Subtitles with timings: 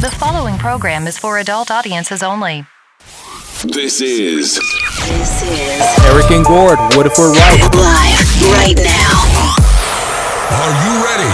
[0.00, 2.66] The following program is for adult audiences only.
[3.64, 7.60] This is This is Eric and Gord, what if we're right?
[7.72, 9.16] live right now.
[10.52, 11.32] Are you ready?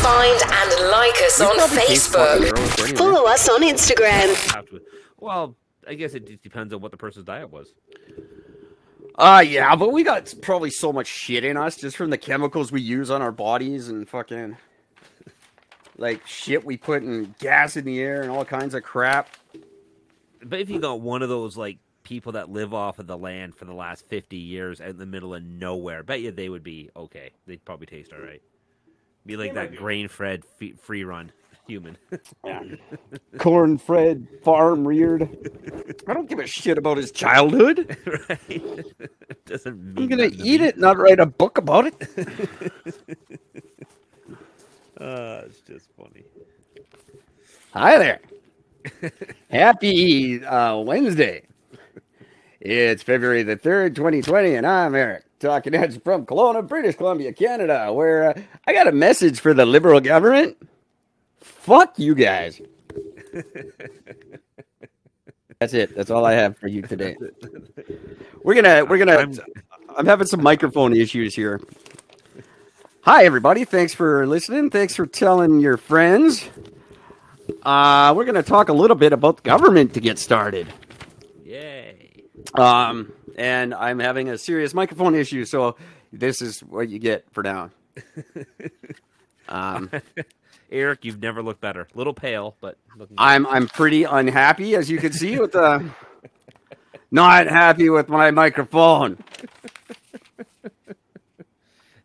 [0.00, 2.96] Find and like us on Facebook.
[2.96, 4.80] Follow us on Instagram.
[5.18, 7.74] Well, I guess it just depends on what the person's diet was.
[9.14, 12.72] Uh yeah, but we got probably so much shit in us just from the chemicals
[12.72, 14.56] we use on our bodies and fucking
[15.98, 19.28] like shit we put in gas in the air and all kinds of crap.
[20.42, 23.54] But if you got one of those like people that live off of the land
[23.54, 26.62] for the last fifty years out in the middle of nowhere, bet you they would
[26.62, 27.32] be okay.
[27.46, 28.42] They'd probably taste all right.
[29.26, 30.42] Be like that grain-fed
[30.80, 31.32] free run
[31.68, 31.98] human.
[33.38, 35.28] Corn fed, farm reared.
[36.08, 37.96] I don't give a shit about his childhood.
[38.28, 38.84] right?
[39.46, 40.68] Doesn't mean I'm gonna to eat me.
[40.68, 43.64] it, not write a book about it.
[45.00, 46.24] Uh, it's just funny.
[47.72, 48.20] Hi there.
[49.50, 51.42] Happy uh, Wednesday.
[52.60, 57.92] It's February the 3rd, 2020, and I'm Eric, talking heads from Kelowna, British Columbia, Canada,
[57.92, 58.34] where uh,
[58.66, 60.56] I got a message for the Liberal government.
[61.40, 62.60] Fuck you guys.
[65.60, 65.94] That's it.
[65.96, 67.16] That's all I have for you today.
[68.42, 69.34] We're gonna, we're gonna, I'm-
[69.96, 71.60] I'm having some microphone issues here.
[73.02, 73.64] Hi, everybody.
[73.64, 74.70] Thanks for listening.
[74.70, 76.48] Thanks for telling your friends.
[77.62, 80.66] Uh, we're going to talk a little bit about government to get started.
[81.44, 82.24] Yay!
[82.54, 85.76] Um, and I'm having a serious microphone issue, so
[86.12, 87.70] this is what you get for now.
[89.50, 89.90] Um,
[90.70, 91.88] Eric, you've never looked better.
[91.94, 93.16] A Little pale, but looking.
[93.18, 95.88] I'm I'm pretty unhappy, as you can see, with the
[97.10, 99.16] not happy with my microphone.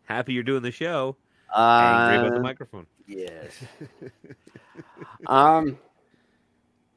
[0.04, 1.16] Happy you're doing the show.
[1.56, 2.86] Angry about the Uh, microphone.
[3.06, 3.64] yes.
[5.26, 5.78] um,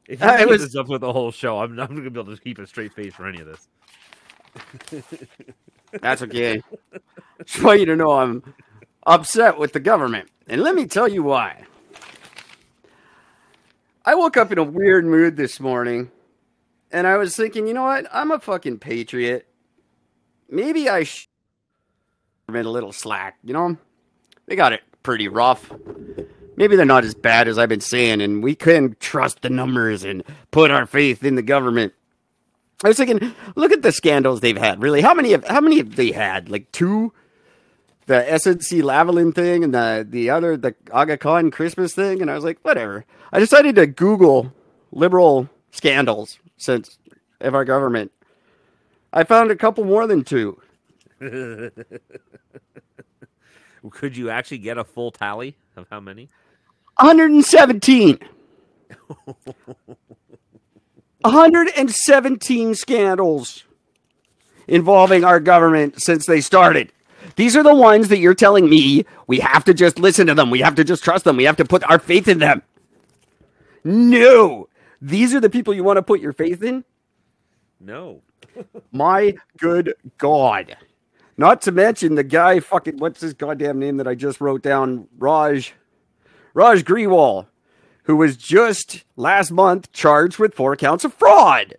[0.08, 2.10] If you Uh, it was- this up with the whole show, I'm not going to
[2.10, 3.68] be able to keep a straight face for any of this.
[6.02, 6.62] That's okay.
[7.46, 8.42] Just want you to know I'm
[9.06, 10.30] upset with the government.
[10.48, 11.64] And let me tell you why.
[14.06, 16.10] I woke up in a weird mood this morning
[16.92, 18.08] and I was thinking, you know what?
[18.12, 19.48] I'm a fucking patriot.
[20.50, 21.06] Maybe I
[22.50, 23.76] should a little slack, you know?
[24.46, 25.70] They got it pretty rough.
[26.56, 30.06] Maybe they're not as bad as I've been saying, and we can trust the numbers
[30.06, 31.92] and put our faith in the government.
[32.86, 34.82] I was thinking, look at the scandals they've had.
[34.82, 36.48] Really, how many have how many have they had?
[36.48, 37.12] Like two,
[38.06, 42.22] the SNC Lavalin thing and the the other the Aga Khan Christmas thing.
[42.22, 43.04] And I was like, whatever.
[43.34, 44.54] I decided to Google
[44.94, 46.98] liberal scandals since
[47.42, 48.14] of our government.
[49.12, 50.62] I found a couple more than two.
[53.92, 56.30] Could you actually get a full tally of how many?
[57.00, 58.20] 117.
[61.22, 63.64] 117 scandals
[64.68, 66.92] involving our government since they started.
[67.36, 70.50] These are the ones that you're telling me we have to just listen to them.
[70.50, 71.38] We have to just trust them.
[71.38, 72.64] We have to put our faith in them.
[73.84, 74.70] No.
[75.02, 76.84] These are the people you want to put your faith in?
[77.80, 78.22] No.
[78.92, 80.78] My good God.
[81.38, 85.08] Not to mention the guy fucking what's his goddamn name that I just wrote down?
[85.18, 85.74] Raj
[86.54, 87.46] Raj Grewal,
[88.04, 91.76] who was just last month charged with four counts of fraud.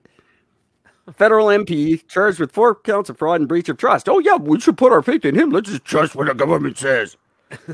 [1.17, 4.09] Federal MP charged with four counts of fraud and breach of trust.
[4.09, 5.51] Oh yeah, we should put our faith in him.
[5.51, 7.17] Let's just trust what the government says.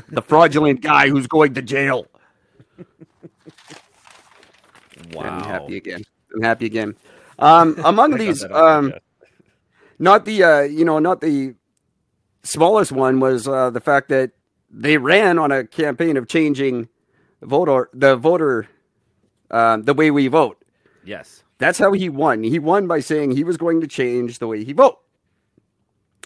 [0.09, 2.07] the fraudulent guy who's going to jail.
[5.13, 5.23] Wow.
[5.23, 6.03] I'm happy again.
[6.33, 6.95] I'm happy again.
[7.37, 8.93] Um, among these, that off my um,
[9.99, 11.55] not the uh, you know not the
[12.45, 14.31] smallest one was uh, the fact that
[14.69, 16.89] they ran on a campaign of changing
[17.41, 18.67] voter the voter
[19.51, 20.63] uh, the way we vote.
[21.03, 21.41] yes.
[21.57, 22.43] That's how he won.
[22.43, 24.99] He won by saying he was going to change the way he vote.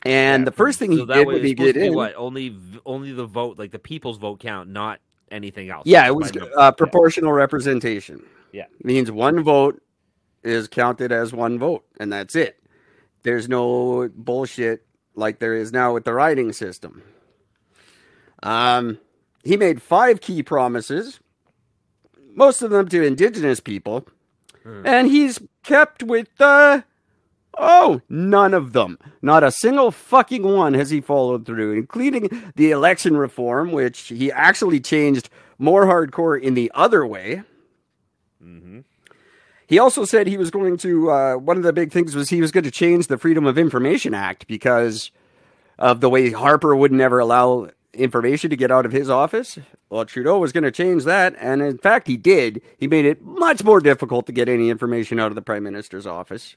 [0.03, 2.15] And the first thing So he did when he get in, what?
[2.15, 5.83] Only only the vote, like the people's vote count, not anything else.
[5.85, 8.25] yeah, it was uh, proportional representation.
[8.51, 8.65] Yeah.
[8.83, 9.79] means one vote
[10.43, 12.63] is counted as one vote, and that's it.
[13.21, 14.83] There's no bullshit
[15.15, 17.03] like there is now with the writing system.
[18.43, 18.99] Um,
[19.43, 21.19] he made five key promises,
[22.33, 24.07] most of them to indigenous people,
[24.85, 26.81] and he's kept with uh,
[27.57, 28.97] oh none of them.
[29.21, 34.31] Not a single fucking one has he followed through, including the election reform, which he
[34.31, 37.43] actually changed more hardcore in the other way.
[39.69, 41.11] He also said he was going to.
[41.11, 43.55] Uh, one of the big things was he was going to change the Freedom of
[43.55, 45.11] Information Act because
[45.77, 49.59] of the way Harper would never allow information to get out of his office.
[49.91, 52.63] Well, Trudeau was going to change that, and in fact, he did.
[52.79, 56.07] He made it much more difficult to get any information out of the prime minister's
[56.07, 56.55] office.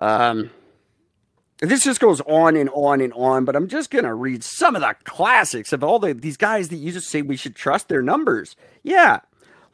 [0.00, 0.50] Um,
[1.60, 4.74] this just goes on and on and on, but I'm just going to read some
[4.74, 7.88] of the classics of all the, these guys that you just say we should trust
[7.88, 8.56] their numbers.
[8.82, 9.20] Yeah,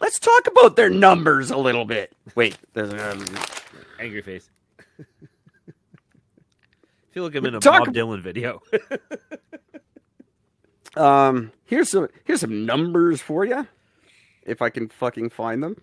[0.00, 2.12] let's talk about their numbers a little bit.
[2.34, 3.24] Wait, there's um,
[3.98, 4.48] Angry face.
[5.00, 5.04] I
[7.12, 8.60] feel like I'm in a Talk- Bob Dylan video.
[10.96, 13.66] Um, here's some here's some numbers for you,
[14.44, 15.76] if I can fucking find them.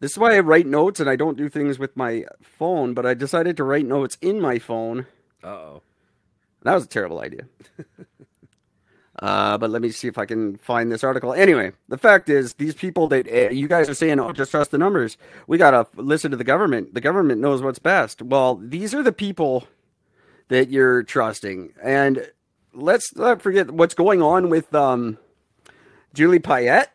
[0.00, 3.06] This is why I write notes and I don't do things with my phone, but
[3.06, 5.06] I decided to write notes in my phone.
[5.42, 5.82] uh oh.
[6.62, 7.46] That was a terrible idea.
[9.22, 11.32] uh, but let me see if I can find this article.
[11.32, 14.72] Anyway, the fact is, these people that uh, you guys are saying, "Oh, just trust
[14.72, 15.16] the numbers."
[15.46, 16.92] We gotta listen to the government.
[16.94, 18.20] The government knows what's best.
[18.20, 19.68] Well, these are the people
[20.48, 22.32] that you're trusting, and
[22.74, 25.18] let's not forget what's going on with um,
[26.14, 26.92] Julie Payette.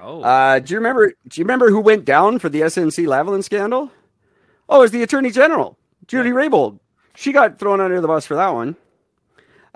[0.00, 0.22] Oh.
[0.22, 1.08] Uh, do you remember?
[1.26, 3.90] Do you remember who went down for the SNC Lavalin scandal?
[4.68, 5.76] Oh, it was the Attorney General,
[6.06, 6.78] Judy Raybould.
[7.16, 8.76] She got thrown under the bus for that one.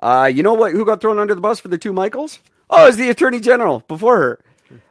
[0.02, 0.72] Uh, you know what?
[0.72, 2.38] Who got thrown under the bus for the two Michaels?
[2.68, 4.40] Oh, it was the Attorney General before her.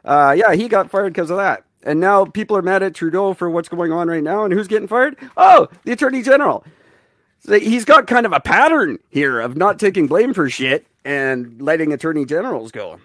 [0.04, 1.64] Uh, yeah, he got fired because of that.
[1.82, 4.44] And now people are mad at Trudeau for what's going on right now.
[4.44, 5.16] And who's getting fired?
[5.36, 6.64] Oh, the Attorney General.
[7.40, 11.60] So he's got kind of a pattern here of not taking blame for shit and
[11.60, 13.00] letting attorney generals go.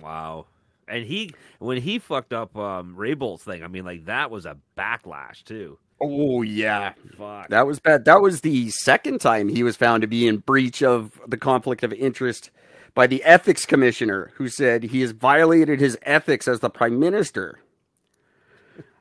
[0.00, 0.46] Wow.
[0.88, 4.56] And he when he fucked up um Raybould's thing, I mean like that was a
[4.76, 5.78] backlash too.
[6.00, 7.48] Oh yeah, Fuck.
[7.50, 8.06] that was bad.
[8.06, 11.82] That was the second time he was found to be in breach of the conflict
[11.82, 12.50] of interest
[12.94, 17.60] by the ethics commissioner, who said he has violated his ethics as the prime minister.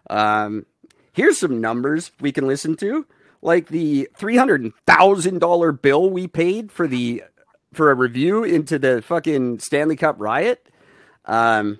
[0.09, 0.65] Um,
[1.13, 3.05] here's some numbers we can listen to,
[3.41, 7.23] like the three hundred thousand dollar bill we paid for the
[7.71, 10.67] for a review into the fucking Stanley Cup riot.
[11.25, 11.79] Um,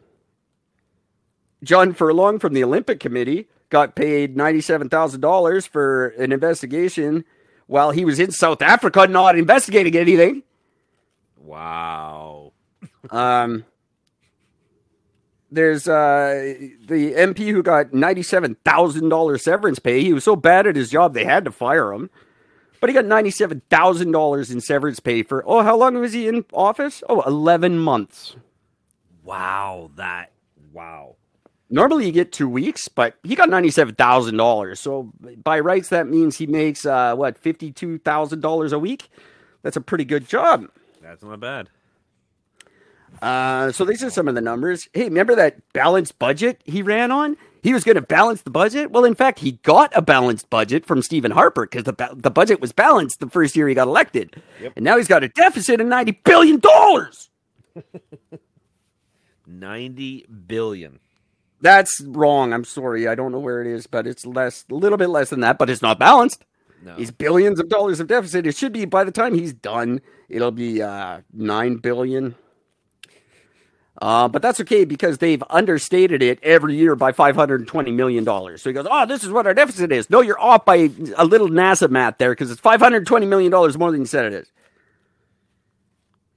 [1.64, 7.24] John Furlong from the Olympic Committee got paid $97,000 for an investigation
[7.68, 10.44] while he was in South Africa not investigating anything.
[11.38, 12.54] Wow.
[13.12, 13.66] Um,
[15.52, 16.56] there's uh,
[16.88, 20.02] the MP who got $97,000 severance pay.
[20.04, 22.10] He was so bad at his job they had to fire him.
[22.80, 27.04] But he got $97,000 in severance pay for, oh, how long was he in office?
[27.10, 28.36] Oh, 11 months.
[29.24, 30.32] Wow, that
[30.72, 31.16] wow.
[31.70, 34.80] Normally you get two weeks, but he got ninety-seven thousand dollars.
[34.80, 35.12] So
[35.44, 39.10] by rights, that means he makes uh, what fifty-two thousand dollars a week.
[39.62, 40.68] That's a pretty good job.
[41.02, 41.70] That's not bad.
[43.22, 44.88] Uh, so these are some of the numbers.
[44.94, 47.38] Hey, remember that balanced budget he ran on?
[47.62, 48.92] He was going to balance the budget.
[48.92, 52.32] Well, in fact, he got a balanced budget from Stephen Harper because the ba- the
[52.32, 54.42] budget was balanced the first year he got elected,
[54.76, 57.30] and now he's got a deficit of ninety billion dollars.
[59.48, 61.00] 90 billion.
[61.62, 62.54] That's wrong.
[62.54, 63.08] I'm sorry.
[63.08, 65.58] I don't know where it is, but it's less, a little bit less than that.
[65.58, 66.46] But it's not balanced.
[66.84, 66.96] No.
[66.96, 68.48] He's billions of dollars of deficit.
[68.48, 72.36] It should be by the time he's done, it'll be uh, nine billion.
[74.02, 77.92] Uh, but that's okay because they've understated it every year by five hundred and twenty
[77.92, 78.62] million dollars.
[78.62, 81.26] So he goes, "Oh, this is what our deficit is." No, you're off by a
[81.26, 84.26] little NASA math there because it's five hundred twenty million dollars more than you said
[84.26, 84.52] it is.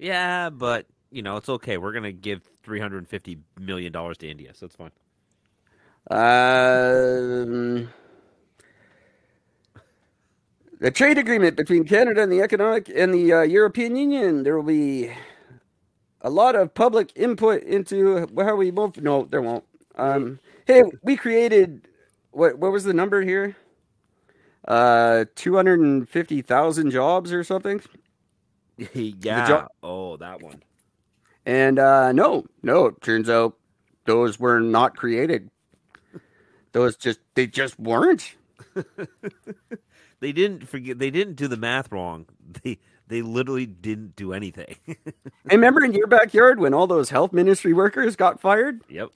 [0.00, 1.76] Yeah, but you know, it's okay.
[1.76, 4.90] We're going to give 350 million dollars to India, so it's fine.
[6.10, 7.88] Um,
[10.80, 14.42] the trade agreement between Canada and the economic and the uh, European Union.
[14.42, 15.12] There will be
[16.22, 18.96] a lot of public input into how we move.
[18.96, 19.64] No, there won't.
[19.96, 21.86] Um, hey, we created
[22.32, 22.58] what?
[22.58, 23.56] What was the number here?
[24.66, 27.80] Uh, two hundred and fifty thousand jobs or something.
[28.92, 29.46] yeah.
[29.46, 30.62] jo- oh, that one.
[31.46, 33.56] And uh, no, no, it turns out
[34.04, 35.48] those were not created.
[36.72, 38.34] Those just they just weren't.
[40.22, 41.00] They didn't forget.
[41.00, 42.26] They didn't do the math wrong.
[42.62, 44.76] They they literally didn't do anything.
[44.88, 49.08] I remember in your backyard when all those health ministry workers got fired yep.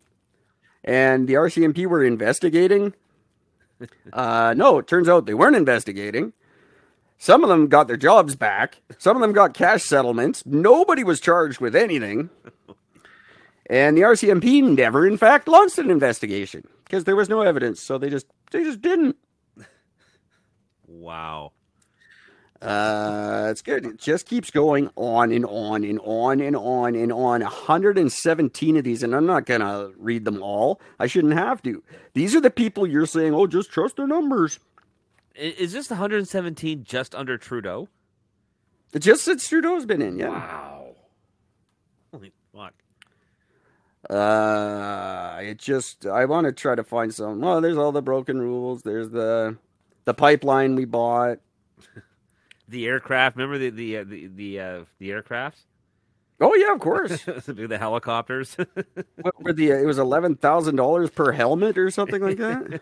[0.83, 2.93] and the RCMP were investigating.
[4.11, 6.33] Uh, no, it turns out they weren't investigating.
[7.19, 8.81] Some of them got their jobs back.
[8.97, 10.47] Some of them got cash settlements.
[10.47, 12.31] Nobody was charged with anything.
[13.67, 17.83] And the RCMP never, in fact, launched an investigation because there was no evidence.
[17.83, 19.17] So they just they just didn't.
[20.87, 21.53] Wow.
[22.63, 23.85] Uh, it's good.
[23.85, 27.43] It just keeps going on and on and on and on and on.
[27.43, 30.81] 117 of these, and I'm not going to read them all.
[30.99, 31.83] I shouldn't have to.
[32.15, 34.59] These are the people you're saying, oh, just trust their numbers.
[35.35, 37.89] Is this 117 just under Trudeau?
[38.99, 40.31] Just since Trudeau's been in, yeah.
[40.31, 40.95] Wow.
[42.13, 42.73] Holy fuck.
[44.11, 47.41] Uh, it just I want to try to find some.
[47.41, 48.83] Well, there's all the broken rules.
[48.83, 49.57] There's the
[50.05, 51.39] the pipeline we bought.
[52.69, 53.37] The aircraft.
[53.37, 55.61] Remember the the uh, the the, uh, the aircrafts?
[56.41, 57.23] Oh yeah, of course.
[57.47, 58.57] the helicopters.
[59.23, 59.71] what were the?
[59.71, 62.81] It was eleven thousand dollars per helmet or something like that.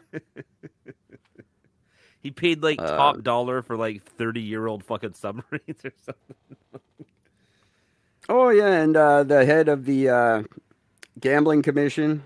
[2.21, 6.81] he paid like Uh, top dollar for like thirty year old fucking submarines or something.
[8.31, 10.43] Oh yeah, and uh, the head of the uh,
[11.21, 12.23] gambling commission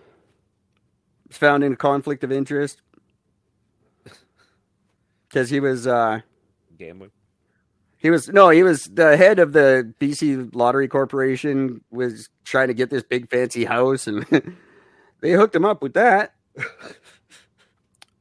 [1.28, 2.80] was found in a conflict of interest
[5.28, 6.21] because he was uh,
[6.78, 7.11] Gambling.
[7.99, 12.75] he was no he was the head of the BC Lottery Corporation was trying to
[12.75, 14.25] get this big fancy house and
[15.21, 16.35] they hooked him up with that.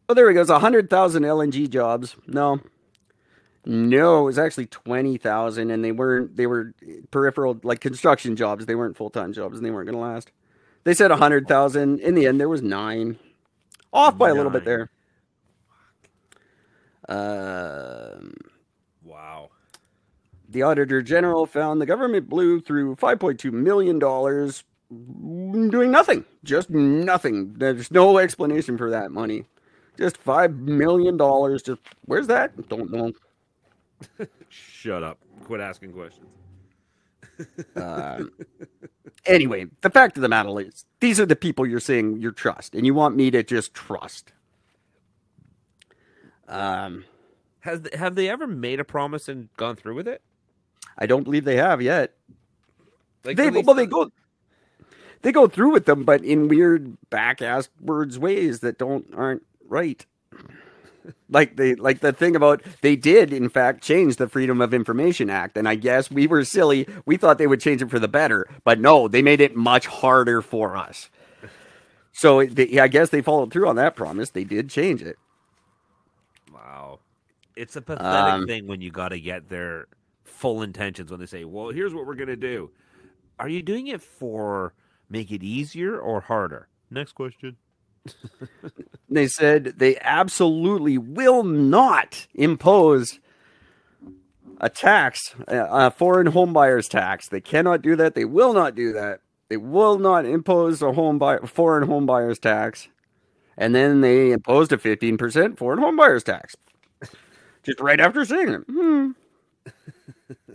[0.09, 0.49] Oh, there he goes.
[0.49, 2.15] A hundred thousand LNG jobs.
[2.27, 2.61] No,
[3.65, 6.37] no, it was actually twenty thousand, and they weren't.
[6.37, 6.73] They were
[7.11, 8.65] peripheral, like construction jobs.
[8.65, 10.31] They weren't full time jobs, and they weren't going to last.
[10.83, 11.99] They said a hundred thousand.
[11.99, 13.17] In the end, there was nine,
[13.91, 14.89] off by a little bit there.
[17.09, 18.33] Um,
[19.03, 19.49] Wow.
[20.49, 26.25] the Auditor General found the government blew through five point two million dollars doing nothing,
[26.43, 27.53] just nothing.
[27.57, 29.45] There's no explanation for that money.
[29.97, 31.63] Just five million dollars.
[31.63, 32.67] Just where's that?
[32.69, 33.11] Don't know.
[34.49, 35.17] Shut up.
[35.43, 36.27] Quit asking questions.
[37.75, 38.31] Um,
[39.25, 42.75] anyway, the fact of the matter is, these are the people you're saying you trust,
[42.75, 44.33] and you want me to just trust.
[46.47, 47.05] Um,
[47.61, 50.21] Has have they ever made a promise and gone through with it?
[50.97, 52.13] I don't believe they have yet.
[53.23, 54.11] Like They well, they go,
[55.21, 60.05] they go through with them, but in weird back-ass words ways that don't aren't right.
[61.29, 65.29] Like they like the thing about they did in fact change the Freedom of Information
[65.29, 66.87] Act, and I guess we were silly.
[67.05, 69.87] We thought they would change it for the better, but no, they made it much
[69.87, 71.09] harder for us.
[72.13, 74.29] So they, I guess they followed through on that promise.
[74.31, 75.17] They did change it.
[76.51, 76.99] Wow.
[77.55, 79.87] It's a pathetic Um, thing when you got to get their
[80.23, 82.71] full intentions when they say, "Well, here's what we're going to do."
[83.39, 84.73] Are you doing it for
[85.09, 86.67] make it easier or harder?
[86.89, 87.57] Next question.
[89.09, 93.19] They said they absolutely will not impose
[94.59, 97.29] a tax, a foreign home buyers tax.
[97.29, 98.15] They cannot do that.
[98.15, 99.21] They will not do that.
[99.49, 102.89] They will not impose a home buy, foreign home buyers tax.
[103.57, 106.55] And then they imposed a 15% foreign home buyers tax.
[107.63, 108.61] Just right after saying it.
[108.69, 109.11] Hmm.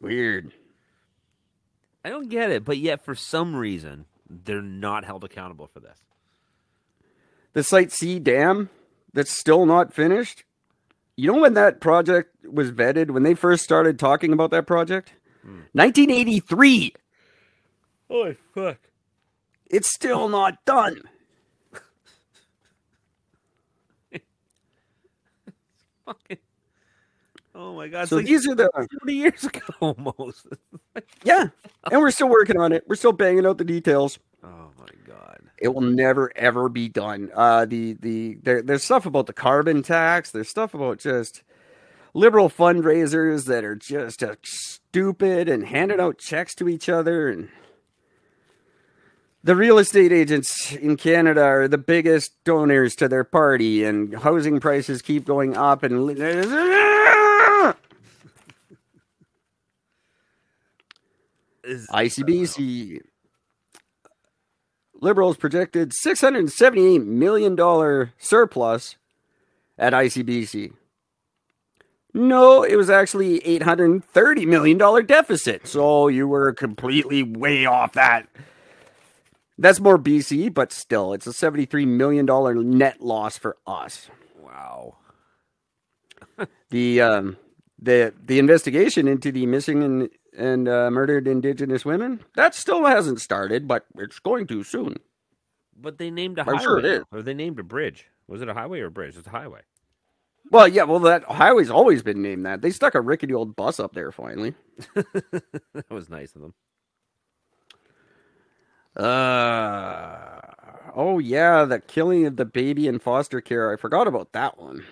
[0.00, 0.52] Weird.
[2.04, 5.98] I don't get it, but yet for some reason they're not held accountable for this.
[7.52, 8.70] The Site C dam
[9.12, 10.44] that's still not finished.
[11.16, 15.12] You know when that project was vetted, when they first started talking about that project?
[15.42, 15.60] Hmm.
[15.72, 16.94] 1983.
[18.08, 18.78] Holy fuck!
[19.70, 21.02] It's still not done.
[26.06, 26.38] Fucking.
[27.54, 28.08] Oh my god!
[28.08, 30.46] So like these are the forty years ago almost.
[31.22, 31.48] yeah,
[31.90, 32.84] and we're still working on it.
[32.88, 34.18] We're still banging out the details.
[34.44, 35.40] Oh my god!
[35.58, 37.30] It will never ever be done.
[37.34, 40.30] Uh, the the there, there's stuff about the carbon tax.
[40.30, 41.42] There's stuff about just
[42.14, 47.48] liberal fundraisers that are just uh, stupid and handing out checks to each other and.
[49.42, 54.60] The real estate agents in Canada are the biggest donors to their party, and housing
[54.60, 55.82] prices keep going up.
[55.82, 55.98] And
[61.64, 63.00] ICBC
[65.00, 68.96] Liberals projected $678 million surplus
[69.78, 70.74] at ICBC.
[72.12, 75.66] No, it was actually $830 million deficit.
[75.66, 78.28] So you were completely way off that.
[79.58, 82.26] That's more BC, but still, it's a $73 million
[82.78, 84.08] net loss for us.
[84.38, 84.96] Wow.
[86.70, 87.36] The um,
[87.82, 90.08] the the investigation into the missing
[90.40, 94.96] and uh, murdered Indigenous women that still hasn't started, but it's going to soon.
[95.78, 97.02] But they named a I'm highway, sure it is.
[97.12, 98.06] or they named a bridge.
[98.26, 99.16] Was it a highway or a bridge?
[99.16, 99.60] It's a highway.
[100.50, 102.62] Well, yeah, well that highway's always been named that.
[102.62, 104.54] They stuck a rickety old bus up there finally.
[104.94, 106.54] that was nice of them.
[108.96, 110.40] Uh
[110.96, 113.72] oh yeah, the killing of the baby in foster care.
[113.72, 114.84] I forgot about that one.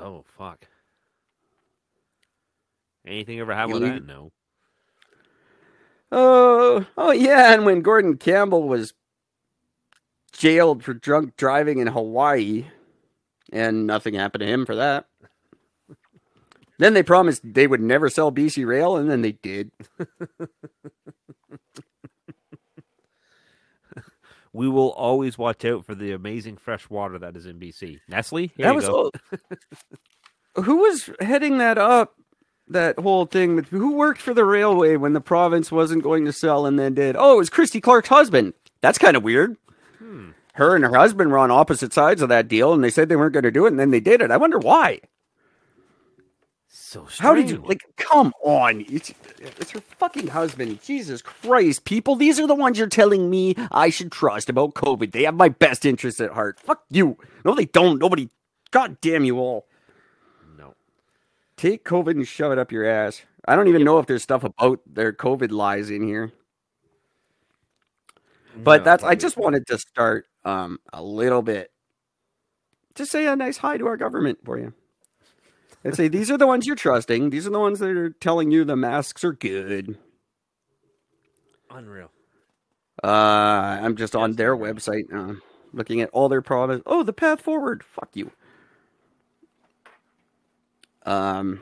[0.00, 0.66] Oh fuck.
[3.06, 4.06] Anything ever happen You with that?
[4.06, 4.30] No.
[6.12, 8.94] Oh, oh yeah, and when Gordon Campbell was
[10.32, 12.66] jailed for drunk driving in Hawaii,
[13.52, 15.06] and nothing happened to him for that.
[16.78, 19.70] Then they promised they would never sell BC Rail, and then they did.
[24.52, 28.00] We will always watch out for the amazing fresh water that is in BC.
[28.08, 29.12] Nestle, here that you was all-
[30.64, 32.16] who was heading that up?
[32.70, 36.32] That whole thing with who worked for the railway when the province wasn't going to
[36.32, 37.16] sell and then did.
[37.18, 38.54] Oh, it was Christy Clark's husband.
[38.80, 39.56] That's kind of weird.
[39.98, 40.30] Hmm.
[40.54, 43.16] Her and her husband were on opposite sides of that deal, and they said they
[43.16, 44.30] weren't going to do it, and then they did it.
[44.30, 45.00] I wonder why.
[46.68, 47.18] So strange.
[47.18, 47.84] How did you like?
[47.96, 50.82] Come on, it's it's her fucking husband.
[50.82, 52.16] Jesus Christ, people!
[52.16, 55.12] These are the ones you're telling me I should trust about COVID.
[55.12, 56.58] They have my best interests at heart.
[56.60, 57.16] Fuck you.
[57.44, 58.00] No, they don't.
[58.00, 58.28] Nobody.
[58.72, 59.66] God damn you all.
[61.60, 63.20] Take COVID and shove it up your ass.
[63.46, 66.32] I don't even know if there's stuff about their COVID lies in here.
[68.56, 71.70] But No, that's I just wanted to start um a little bit.
[72.94, 74.72] to say a nice hi to our government for you.
[75.84, 77.28] And say these are the ones you're trusting.
[77.28, 79.98] These are the ones that are telling you the masks are good.
[81.70, 82.10] Unreal.
[83.04, 85.36] Uh I'm just on their website now,
[85.74, 86.82] looking at all their products.
[86.86, 87.84] Oh, the path forward.
[87.84, 88.32] Fuck you.
[91.06, 91.60] Um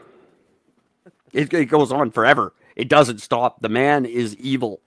[1.32, 2.54] it, it goes on forever.
[2.74, 3.60] It doesn't stop.
[3.60, 4.80] The man is evil.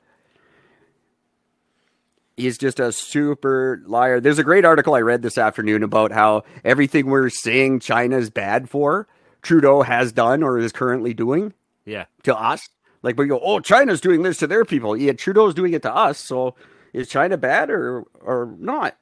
[2.38, 4.20] He's just a super liar.
[4.20, 8.70] There's a great article I read this afternoon about how everything we're saying China's bad
[8.70, 9.08] for,
[9.42, 11.54] Trudeau has done or is currently doing
[11.86, 12.06] Yeah.
[12.24, 12.68] to us.
[13.04, 14.96] Like we go, oh, China's doing this to their people.
[14.98, 16.18] Yeah, Trudeau's doing it to us.
[16.20, 16.56] So
[16.94, 18.96] is China bad or or not?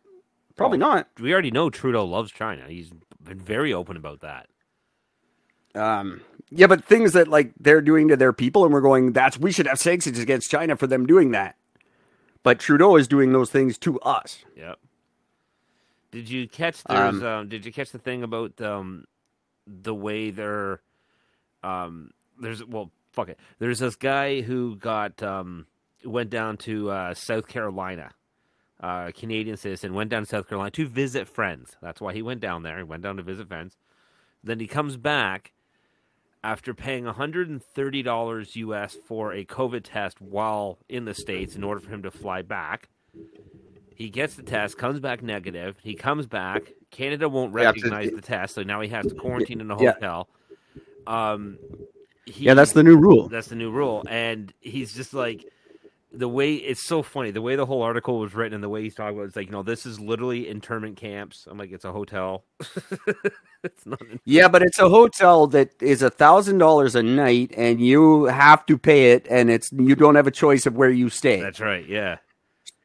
[0.57, 1.07] Probably Well, not.
[1.19, 2.65] We already know Trudeau loves China.
[2.67, 2.91] He's
[3.23, 4.47] been very open about that.
[5.75, 6.21] Um,
[6.51, 9.51] yeah, but things that like they're doing to their people, and we're going, that's we
[9.51, 11.55] should have sanctions against China for them doing that.
[12.41, 14.45] But Trudeau is doing those things to us.
[14.55, 14.79] Yep.
[16.11, 19.05] Did you catch there's um, Um, did you catch the thing about um
[19.67, 20.81] the way they're
[21.63, 22.11] um
[22.41, 23.37] there's well fuck it.
[23.59, 25.67] There's this guy who got um
[26.03, 28.11] went down to uh South Carolina.
[28.79, 31.75] Uh Canadian citizen went down to South Carolina to visit friends.
[31.81, 32.77] That's why he went down there.
[32.77, 33.77] He went down to visit friends.
[34.43, 35.51] Then he comes back
[36.43, 41.89] after paying $130 US for a COVID test while in the States in order for
[41.89, 42.89] him to fly back.
[43.93, 45.75] He gets the test, comes back negative.
[45.83, 46.73] He comes back.
[46.91, 49.81] Canada won't Yeah, to- recognize the test, so now he has to quarantine in a
[49.81, 49.91] Yeah.
[49.93, 50.29] hotel.
[51.05, 51.59] Um,
[52.25, 53.27] he, Yeah, that's the new rule.
[53.27, 55.45] that's the new rule, and he's just like
[56.13, 57.31] the way it's so funny.
[57.31, 59.35] The way the whole article was written and the way he's talking about it, it's
[59.35, 61.45] like you know this is literally internment camps.
[61.49, 62.45] I'm like it's a hotel.
[63.63, 64.01] it's not.
[64.25, 68.65] Yeah, but it's a hotel that is a thousand dollars a night, and you have
[68.67, 71.41] to pay it, and it's you don't have a choice of where you stay.
[71.41, 71.87] That's right.
[71.87, 72.17] Yeah.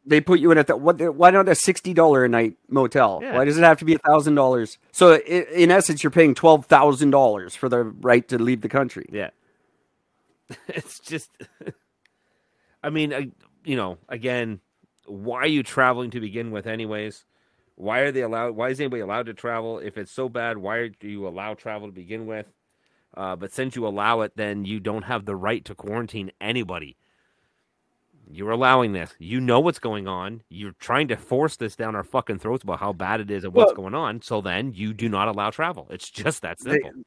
[0.07, 1.01] they put you in at the what?
[1.15, 3.21] Why not a sixty dollar a night motel?
[3.23, 3.35] Yeah.
[3.35, 4.79] Why does it have to be a thousand dollars?
[4.93, 8.69] So i in essence, you're paying twelve thousand dollars for the right to leave the
[8.69, 9.07] country.
[9.13, 9.31] Yeah.
[10.69, 11.31] it's just
[12.85, 13.31] I mean, I,
[13.65, 14.61] you know, again,
[15.07, 17.25] why are you traveling to begin with anyways?
[17.77, 20.59] Why are they allowed why is anybody allowed to travel if it's so bad?
[20.59, 22.47] Why do you allow travel to begin with?
[23.17, 26.97] Uh, but since you allow it, then you don't have the right to quarantine anybody.
[28.31, 29.13] You're allowing this.
[29.19, 30.43] You know what's going on.
[30.49, 33.53] You're trying to force this down our fucking throats about how bad it is and
[33.53, 34.23] what's going on.
[34.23, 35.87] So then you do not allow travel.
[35.91, 37.03] It's just that They- simple.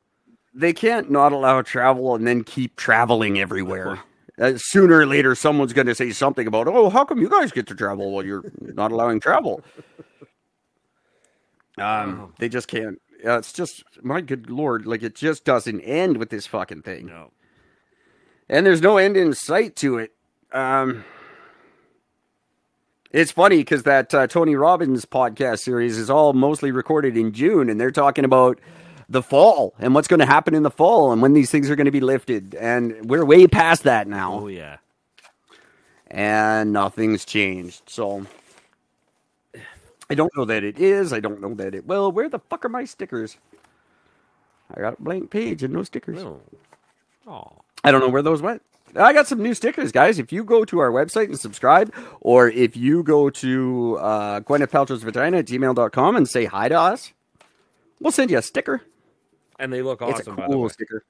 [0.54, 4.00] They can't not allow travel and then keep traveling everywhere.
[4.40, 7.52] Uh, sooner or later, someone's going to say something about, "Oh, how come you guys
[7.52, 9.62] get to travel while you're not allowing travel?"
[11.78, 13.00] Um, they just can't.
[13.24, 17.08] Yeah, it's just my good lord, like it just doesn't end with this fucking thing.
[17.08, 17.32] no.
[18.50, 20.12] and there's no end in sight to it.
[20.52, 21.04] Um,
[23.12, 27.70] it's funny because that uh, Tony Robbins podcast series is all mostly recorded in June,
[27.70, 28.60] and they're talking about
[29.10, 31.76] the fall and what's going to happen in the fall and when these things are
[31.76, 32.54] going to be lifted.
[32.56, 34.78] And we're way past that now, Oh yeah.
[36.08, 37.82] and nothing's changed.
[37.88, 38.26] So
[40.10, 41.12] I don't know that it is.
[41.14, 42.12] I don't know that it will.
[42.12, 43.38] Where the fuck are my stickers?
[44.76, 46.24] I got a blank page and no stickers.
[46.24, 46.42] No.
[47.28, 47.52] Oh.
[47.84, 48.62] I don't know where those went.
[48.96, 50.18] I got some new stickers, guys.
[50.18, 54.70] If you go to our website and subscribe, or if you go to uh, Gwyneth
[54.72, 57.12] Paltrow's vagina at gmail.com and say hi to us,
[58.00, 58.82] we'll send you a sticker.
[59.60, 60.20] And they look awesome.
[60.20, 60.70] it's a the cool way.
[60.70, 61.04] sticker.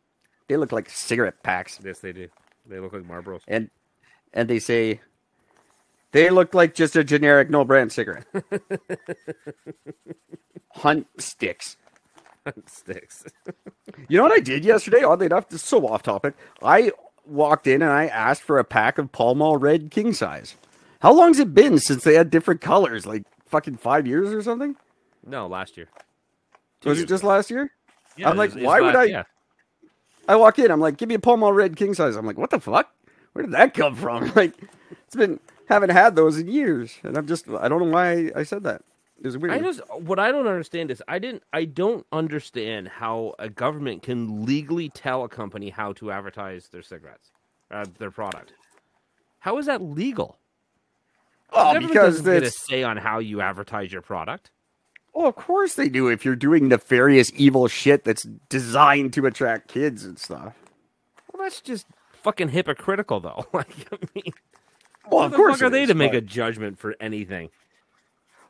[0.47, 2.27] They look like cigarette packs, Yes, they do.
[2.65, 3.41] They look like Marlboros.
[3.47, 3.69] and
[4.33, 4.99] and they say
[6.11, 8.25] they look like just a generic no brand cigarette.
[10.75, 11.77] Hunt sticks.
[12.45, 13.23] Hunt sticks.
[14.07, 15.03] You know what I did yesterday?
[15.03, 16.35] Oddly enough, this is so off topic.
[16.61, 16.91] I
[17.25, 20.55] walked in and I asked for a pack of Pall Mall Red King size.
[21.01, 23.05] How long's it been since they had different colors?
[23.05, 24.75] Like fucking five years or something?
[25.25, 25.87] No, last year.
[26.81, 27.29] Two Was it just ago.
[27.29, 27.71] last year?
[28.17, 29.23] Yeah, I'm like, it's- it's why would last- I- Yeah.
[30.29, 32.17] I walk in, I'm like, give me a Pall Mall Red king size.
[32.17, 32.91] I'm like, what the fuck?
[33.33, 34.31] Where did that come from?
[34.35, 34.53] Like,
[35.05, 38.43] it's been haven't had those in years, and I'm just I don't know why I
[38.43, 38.81] said that.
[39.19, 39.53] It was weird.
[39.53, 44.03] I just what I don't understand is I didn't I don't understand how a government
[44.03, 47.31] can legally tell a company how to advertise their cigarettes,
[47.71, 48.53] uh, their product.
[49.39, 50.37] How is that legal?
[51.53, 54.51] oh, the because doesn't get a say on how you advertise your product.
[55.13, 56.09] Well, of course they do.
[56.09, 60.53] If you're doing nefarious, evil shit that's designed to attract kids and stuff.
[61.31, 63.45] Well, that's just fucking hypocritical, though.
[63.53, 64.33] like, I mean,
[65.09, 67.49] Well, of course are they is, to make but a judgment for anything?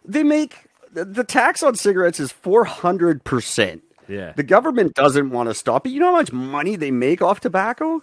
[0.05, 3.83] They make the- tax on cigarettes is four hundred percent.
[4.09, 5.89] Yeah, The government doesn't want to stop it.
[5.89, 8.01] You know how much money they make off tobacco?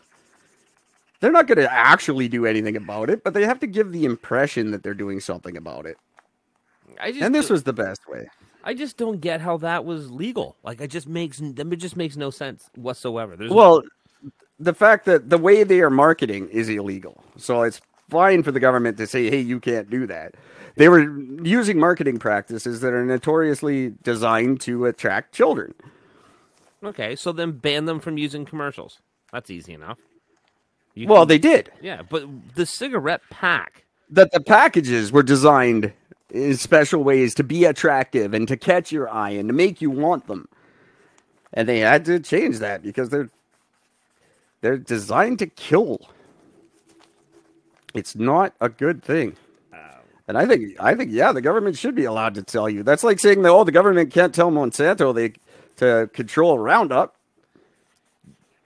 [1.21, 4.05] They're not going to actually do anything about it, but they have to give the
[4.05, 5.97] impression that they're doing something about it.
[7.01, 8.29] I just And this was the best way.
[8.63, 10.57] I just don't get how that was legal.
[10.63, 13.37] Like, it just makes it just makes no sense whatsoever.
[13.37, 13.83] There's Well,
[14.59, 17.25] the fact that the way they are marketing is illegal.
[17.39, 20.35] So it's fine for the government to say, hey, you can't do that.
[20.77, 21.03] They were
[21.43, 25.75] using marketing practices that are notoriously designed to attract children.
[26.83, 28.99] okay, so then ban them from using commercials.
[29.33, 29.99] That's easy enough.
[30.95, 31.73] You Well, can- they did.
[31.81, 33.85] yeah, but the cigarette pack.
[34.11, 35.93] That the packages were designed
[36.31, 39.91] in special ways to be attractive and to catch your eye and to make you
[39.91, 40.47] want them.
[41.53, 43.31] And they had to change that because they're
[44.61, 46.09] they're designed to kill.
[47.95, 49.37] It's not a good thing.
[50.27, 52.83] And I think I think yeah, the government should be allowed to tell you.
[52.83, 55.35] That's like saying that oh, the government can't tell Monsanto they
[55.77, 57.15] to control Roundup.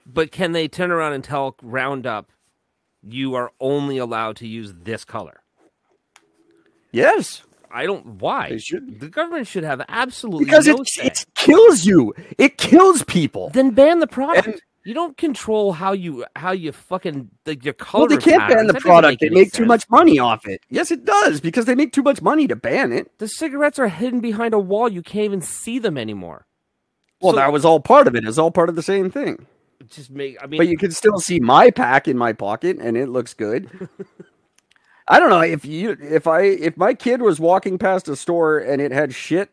[0.05, 2.31] But can they turn around and tell Roundup,
[3.03, 5.41] you are only allowed to use this color?
[6.91, 8.05] Yes, I don't.
[8.19, 8.57] Why?
[8.57, 12.13] The government should have absolutely because no it it kills you.
[12.37, 13.49] It kills people.
[13.49, 14.47] Then ban the product.
[14.47, 18.07] And- you don't control how you how you fucking like your color.
[18.07, 19.21] Well, they can't ban the That product.
[19.21, 20.61] make They make too much money off it.
[20.69, 23.11] Yes, it does because they make too much money to ban it.
[23.19, 24.89] The cigarettes are hidden behind a wall.
[24.89, 26.45] You can't even see them anymore.
[27.21, 28.23] Well, So- that was all part of it.
[28.25, 29.45] It's all part of the same thing.
[29.87, 30.37] Just make.
[30.43, 33.33] I mean, But you can still see my pack in my pocket, and it looks
[33.33, 33.89] good.
[35.07, 38.59] I don't know if you if I if my kid was walking past a store
[38.59, 39.49] and it had shit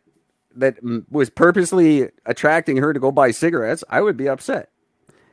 [0.55, 0.77] that
[1.11, 4.69] was purposely attracting her to go buy cigarettes, I would be upset,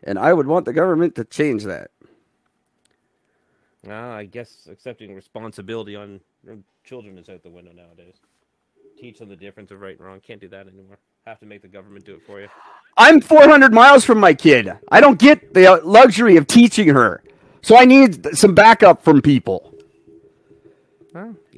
[0.04, 1.92] and I would want the government to change that.
[3.90, 6.22] Ah, I guess accepting responsibility on
[6.84, 8.16] children is out the window nowadays.
[9.00, 10.20] Teach them the difference of right and wrong.
[10.22, 10.98] Can't do that anymore.
[11.26, 12.48] Have to make the government do it for you.
[12.98, 14.72] I'm 400 miles from my kid.
[14.92, 17.24] I don't get the uh, luxury of teaching her.
[17.62, 19.74] So I need some backup from people.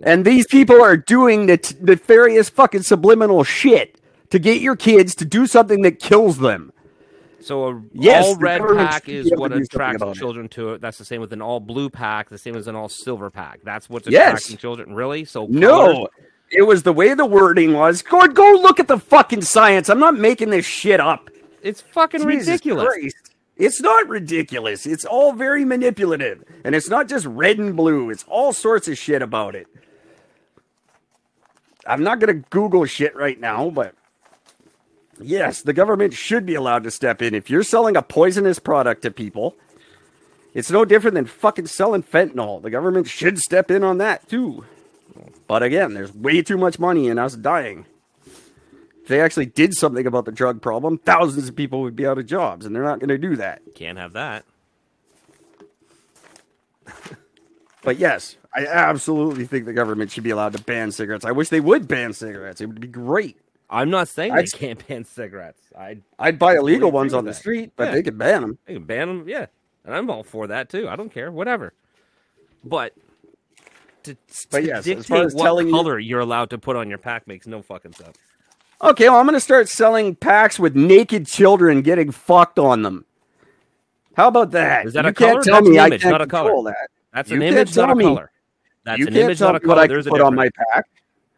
[0.04, 5.16] And these people are doing the t- nefarious fucking subliminal shit to get your kids
[5.16, 6.72] to do something that kills them.
[7.42, 10.16] So a Yes, all red pack is what to do something attracts it.
[10.16, 10.82] children to it.
[10.82, 12.30] That's the same with an all blue pack.
[12.30, 13.60] The same as an all silver pack.
[13.64, 14.30] That's what's Yes.
[14.40, 14.96] attracting children.
[14.96, 15.26] Really?
[15.26, 16.08] So No, colors-
[16.52, 18.02] it was the way the wording was.
[18.02, 19.90] Go, go look at the fucking science.
[19.90, 21.30] I'm not making this shit up.
[21.62, 22.86] it's fucking Jesus ridiculous.
[22.88, 23.16] Christ.
[23.58, 24.86] It's not ridiculous.
[24.86, 26.44] It's all very manipulative.
[26.64, 28.10] And it's not just red and blue.
[28.10, 29.68] It's all sorts of shit about it.
[31.88, 33.94] I'm not going to Google shit right now, but
[35.20, 37.34] yes, the government should be allowed to step in.
[37.34, 39.56] If you're selling a poisonous product to people,
[40.54, 42.62] it's no different than fucking selling fentanyl.
[42.62, 44.66] The government should step in on that too.
[45.48, 47.86] But again, there's way too much money in us dying.
[49.02, 52.18] If they actually did something about the drug problem, thousands of people would be out
[52.18, 53.62] of jobs, and they're not going to do that.
[53.76, 54.46] Can't have that.
[57.86, 61.24] But yes, I absolutely think the government should be allowed to ban cigarettes.
[61.24, 62.60] I wish they would ban cigarettes.
[62.60, 63.38] It would be great.
[63.70, 65.62] I'm not saying I'd- they can't ban cigarettes.
[65.78, 67.92] I'd I'd buy illegal ones on the street, but Yeah.
[67.92, 68.58] they could ban them.
[68.66, 69.48] They can ban them, yeah,
[69.84, 70.88] and I'm all for that too.
[70.88, 71.74] I don't care, whatever.
[72.64, 72.94] But
[74.04, 74.16] to,
[74.52, 76.18] But to yes, as dictate what color you...
[76.18, 78.18] are allowed to put on your pack makes no fucking sense.
[78.82, 83.06] Okay, well, I'm going to start selling packs with naked children getting fucked on them.
[84.18, 84.86] How about that?
[84.86, 85.32] Is that you a color?
[85.34, 86.64] can't tell That's an me I image, can't not a color.
[86.66, 86.90] that.
[87.14, 88.32] That's an can't image, not a color.
[88.84, 89.88] That's you an image, not a color.
[89.88, 90.68] There's a put on my difference.
[90.74, 90.86] pack.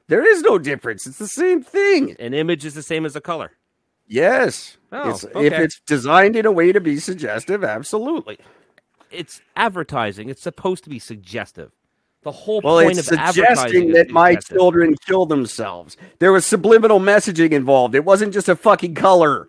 [0.08, 1.06] There is no difference.
[1.06, 2.16] It's the same thing.
[2.20, 3.52] An image is the same as a color.
[4.08, 4.78] Yes.
[4.92, 8.38] Oh, It's- If it's designed in a way to be suggestive, absolutely.
[9.12, 10.30] It's advertising.
[10.30, 11.72] It's supposed to be suggestive.
[12.24, 15.96] The whole Well, point it's of suggesting is that my children kill themselves.
[16.20, 17.96] There was subliminal messaging involved.
[17.96, 19.48] It wasn't just a fucking color.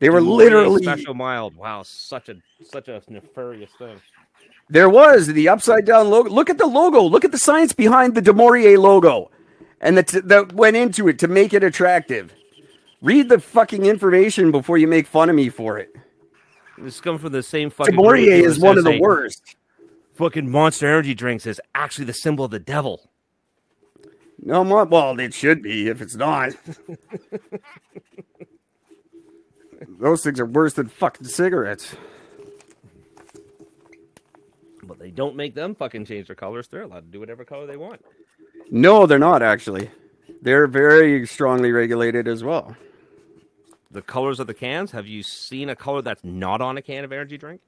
[0.00, 1.56] They were literally special mild.
[1.56, 3.96] Wow, such a such a nefarious thing.
[4.68, 6.30] There was the upside down logo.
[6.30, 7.02] Look at the logo.
[7.02, 9.30] Look at the science behind the du Maurier logo,
[9.80, 12.34] and that that went into it to make it attractive.
[13.02, 15.94] Read the fucking information before you make fun of me for it.
[16.78, 17.94] This comes from the same fucking.
[17.94, 19.56] Group is one of the worst.
[20.14, 23.10] Fucking Monster Energy drinks is actually the symbol of the devil.
[24.40, 24.84] No more.
[24.84, 26.54] Well, it should be if it's not.
[29.98, 31.96] Those things are worse than fucking cigarettes.
[34.86, 36.68] But they don't make them fucking change their colors.
[36.68, 38.04] They're allowed to do whatever color they want.
[38.70, 39.90] No, they're not actually.
[40.42, 42.76] They're very strongly regulated as well.
[43.90, 44.90] The colors of the cans.
[44.90, 47.60] Have you seen a color that's not on a can of energy drink?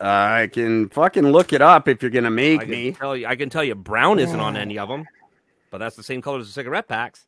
[0.00, 2.92] I can fucking look it up if you're gonna I make can me.
[2.92, 3.26] tell you.
[3.26, 5.06] I can tell you, brown isn't on any of them.
[5.70, 7.26] But that's the same color as the cigarette packs.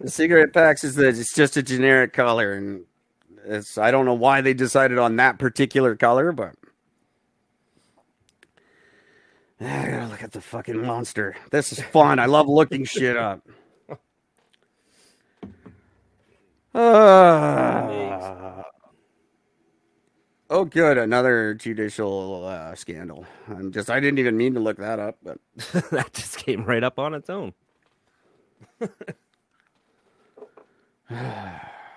[0.00, 2.84] The cigarette packs is the, it's just a generic color, and
[3.44, 6.54] it's I don't know why they decided on that particular color, but
[9.60, 11.36] I gotta look at the fucking monster.
[11.50, 12.18] This is fun.
[12.18, 13.46] I love looking shit up.
[16.74, 18.62] Ah.
[20.50, 20.98] oh, good.
[20.98, 23.26] Another judicial uh, scandal.
[23.48, 25.38] I'm just, I didn't even mean to look that up, but
[25.90, 27.52] that just came right up on its own.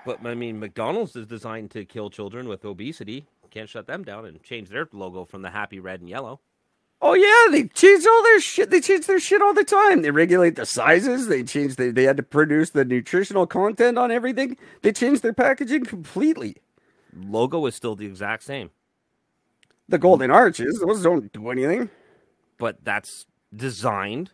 [0.06, 3.26] But I mean, McDonald's is designed to kill children with obesity.
[3.52, 6.40] Can't shut them down and change their logo from the happy red and yellow.
[7.02, 8.70] Oh yeah, they change all their shit.
[8.72, 10.02] They change their shit all the time.
[10.02, 11.28] They regulate the sizes.
[11.28, 11.76] They change.
[11.76, 14.58] They they had to produce the nutritional content on everything.
[14.82, 16.56] They changed their packaging completely.
[17.16, 18.72] Logo is still the exact same,
[19.88, 21.90] The golden arches, those don't do anything.
[22.58, 24.32] but that's designed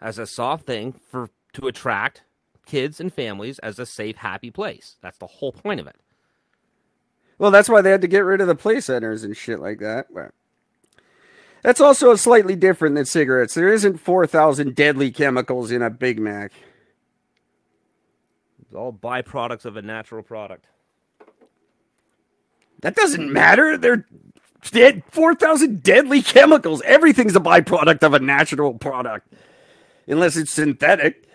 [0.00, 2.24] as a soft thing for to attract
[2.68, 4.96] kids and families as a safe, happy place.
[5.00, 5.96] That's the whole point of it.
[7.38, 9.78] Well, that's why they had to get rid of the play centers and shit like
[9.78, 10.06] that.
[10.12, 10.32] But
[11.62, 13.54] that's also slightly different than cigarettes.
[13.54, 16.52] There isn't four thousand deadly chemicals in a Big Mac.
[18.62, 20.66] It's all byproducts of a natural product.
[22.80, 23.78] That doesn't matter.
[23.78, 24.04] They're
[24.70, 25.04] dead.
[25.10, 26.82] Four thousand deadly chemicals.
[26.82, 29.32] Everything's a byproduct of a natural product,
[30.06, 31.27] unless it's synthetic.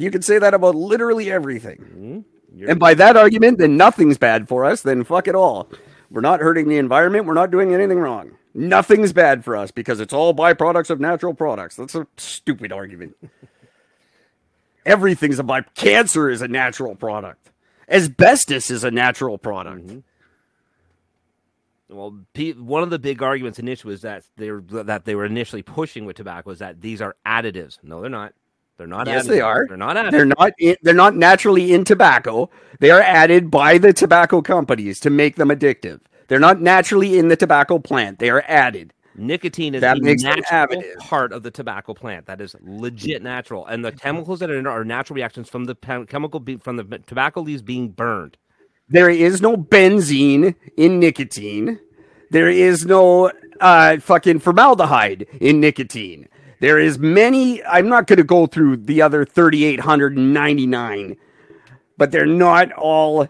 [0.00, 1.76] You can say that about literally everything.
[1.78, 2.58] Mm-hmm.
[2.58, 4.82] You're- And by that argument, then nothing's bad for us.
[4.82, 5.68] Then fuck it all.
[6.10, 7.26] We're not hurting the environment.
[7.26, 8.32] We're not doing anything wrong.
[8.54, 11.76] Nothing's bad for us because it's all byproducts of natural products.
[11.76, 13.14] That's a stupid argument.
[14.86, 15.60] Everything's a by.
[15.74, 17.50] Cancer is a natural product.
[17.88, 19.86] Asbestos is a natural product.
[19.86, 19.98] Mm-hmm.
[21.96, 25.24] Well, pe- one of the big arguments initially was that they were that they were
[25.26, 27.78] initially pushing with tobacco was that these are additives.
[27.82, 28.32] No, they're not.
[28.80, 29.06] They're not.
[29.06, 29.28] Yes, additives.
[29.28, 29.66] they are.
[29.68, 30.10] They're not additives.
[30.12, 30.52] They're not.
[30.58, 32.48] In, they're not naturally in tobacco.
[32.78, 36.00] They are added by the tobacco companies to make them addictive.
[36.28, 38.20] They're not naturally in the tobacco plant.
[38.20, 38.94] They are added.
[39.14, 42.24] Nicotine is That a makes natural part of the tobacco plant.
[42.24, 45.74] That is legit natural, and the chemicals that are in are natural reactions from the
[46.08, 48.38] chemical be- from the tobacco leaves being burned.
[48.88, 51.80] There is no benzene in nicotine.
[52.30, 56.28] There is no uh, fucking formaldehyde in nicotine.
[56.60, 57.64] There is many.
[57.64, 61.16] I'm not going to go through the other 3,899,
[61.96, 63.28] but they're not all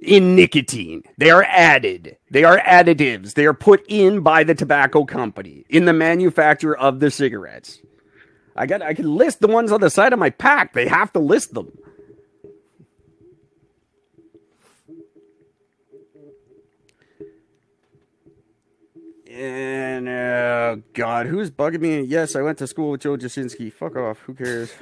[0.00, 1.02] in nicotine.
[1.16, 2.18] They are added.
[2.30, 3.34] They are additives.
[3.34, 7.80] They are put in by the tobacco company in the manufacture of the cigarettes.
[8.54, 8.82] I got.
[8.82, 10.72] I can list the ones on the side of my pack.
[10.74, 11.72] They have to list them.
[19.36, 22.00] And uh, God, who's bugging me?
[22.00, 23.70] Yes, I went to school with Joe Jasinski.
[23.70, 24.20] Fuck off.
[24.20, 24.72] Who cares?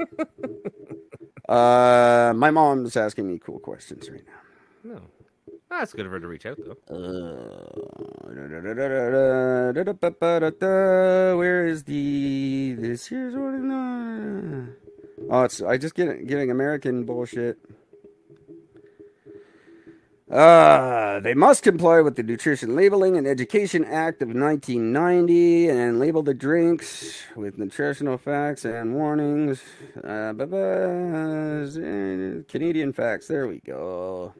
[1.48, 4.94] uh, my mom's asking me cool questions right now.
[4.94, 5.00] No,
[5.70, 6.76] that's good of her to reach out though.
[6.90, 7.68] Uh,
[11.36, 14.74] Where is the this here's one?
[15.30, 17.58] Oh, it's I just get getting American bullshit.
[20.30, 26.22] Uh, they must comply with the Nutrition Labeling and Education Act of 1990 and label
[26.22, 29.62] the drinks with nutritional facts and warnings.
[29.96, 30.34] Uh,
[32.46, 33.26] Canadian facts.
[33.26, 34.34] There we go.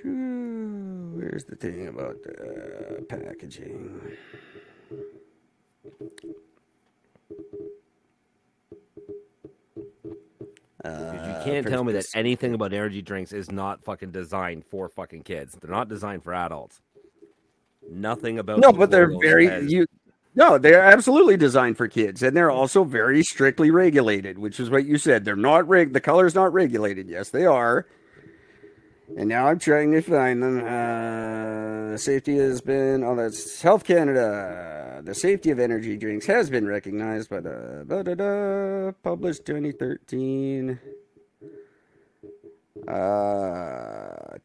[0.00, 1.10] True.
[1.14, 4.00] Where's the thing about uh, packaging?
[10.82, 14.64] Because you uh, can't tell me that anything about energy drinks is not fucking designed
[14.64, 15.56] for fucking kids.
[15.60, 16.80] They're not designed for adults.
[17.88, 19.86] Nothing about No, but they're very says- you.
[20.34, 24.86] No, they're absolutely designed for kids, and they're also very strictly regulated, which is what
[24.86, 25.26] you said.
[25.26, 25.92] They're not reg.
[25.92, 27.06] The color's not regulated.
[27.08, 27.86] Yes, they are.
[29.16, 30.64] And now I'm trying to find them.
[30.64, 35.02] Uh, safety has been, oh, that's Health Canada.
[35.04, 40.78] The safety of energy drinks has been recognized by the da, da, da, published 2013.
[42.88, 42.92] Uh,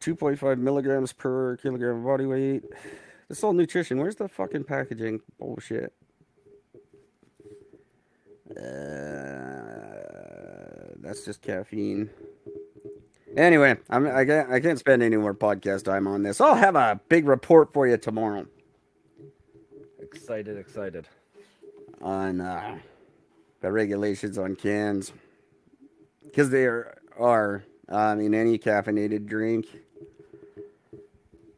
[0.00, 2.62] 2.5 milligrams per kilogram of body weight.
[3.28, 3.98] This is all nutrition.
[3.98, 5.20] Where's the fucking packaging?
[5.38, 5.92] Bullshit.
[8.50, 8.62] Uh,
[11.00, 12.10] that's just caffeine.
[13.36, 16.40] Anyway, I'm, I can't I can't spend any more podcast time on this.
[16.40, 18.46] I'll have a big report for you tomorrow
[20.00, 21.06] Excited, excited.
[22.00, 22.78] on uh,
[23.60, 25.12] the regulations on cans
[26.24, 29.66] because there are um, in any caffeinated drink.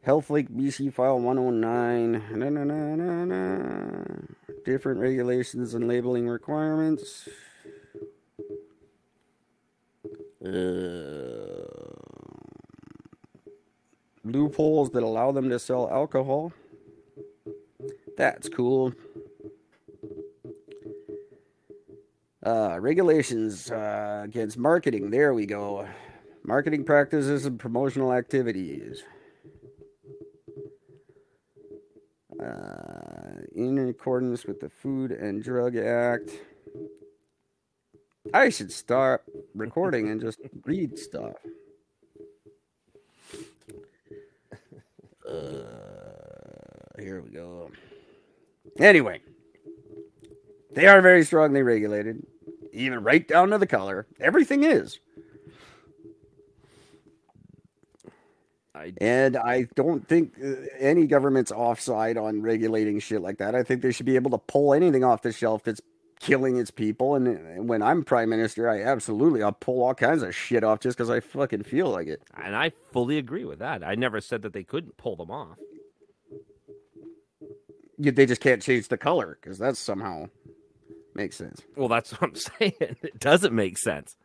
[0.05, 2.11] HealthLink BC file 109.
[2.39, 4.03] Na, na, na, na, na.
[4.65, 7.29] Different regulations and labeling requirements.
[10.43, 11.61] Uh,
[14.23, 16.51] loopholes that allow them to sell alcohol.
[18.17, 18.93] That's cool.
[22.43, 25.11] Uh, regulations uh, against marketing.
[25.11, 25.87] There we go.
[26.43, 29.03] Marketing practices and promotional activities.
[32.41, 36.31] Uh, in accordance with the Food and Drug Act.
[38.33, 39.23] I should start
[39.55, 41.35] recording and just read stuff.
[45.27, 45.63] Uh,
[46.99, 47.71] here we go.
[48.77, 49.21] Anyway,
[50.73, 52.25] they are very strongly regulated,
[52.73, 54.07] even right down to the color.
[54.19, 54.99] Everything is.
[58.73, 63.55] I And I don't think uh, any government's offside on regulating shit like that.
[63.55, 65.81] I think they should be able to pull anything off the shelf that's
[66.21, 67.15] killing its people.
[67.15, 70.97] And when I'm prime minister, I absolutely I'll pull all kinds of shit off just
[70.97, 72.21] because I fucking feel like it.
[72.41, 73.83] and I fully agree with that.
[73.83, 75.57] I never said that they couldn't pull them off.
[77.97, 80.29] You, they just can't change the color because that somehow
[81.13, 81.61] makes sense.
[81.75, 82.73] Well, that's what I'm saying.
[82.79, 84.15] It doesn't make sense.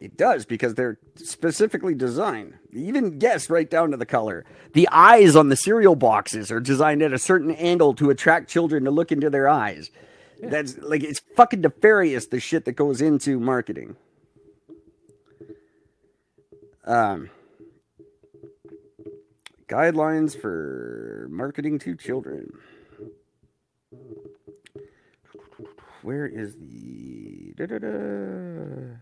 [0.00, 2.54] It does because they're specifically designed.
[2.72, 4.46] Even guess right down to the color.
[4.72, 8.84] The eyes on the cereal boxes are designed at a certain angle to attract children
[8.84, 9.90] to look into their eyes.
[10.42, 13.96] That's like it's fucking nefarious the shit that goes into marketing.
[16.86, 17.28] Um
[19.68, 22.52] guidelines for marketing to children.
[26.02, 28.96] Where is the da-da-da.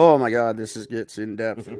[0.00, 1.68] Oh my god, this is gets in depth.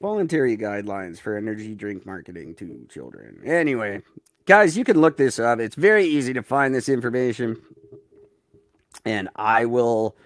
[0.00, 3.40] Voluntary guidelines for energy drink marketing to children.
[3.44, 4.02] Anyway,
[4.44, 5.60] guys, you can look this up.
[5.60, 7.62] It's very easy to find this information.
[9.04, 10.16] And I will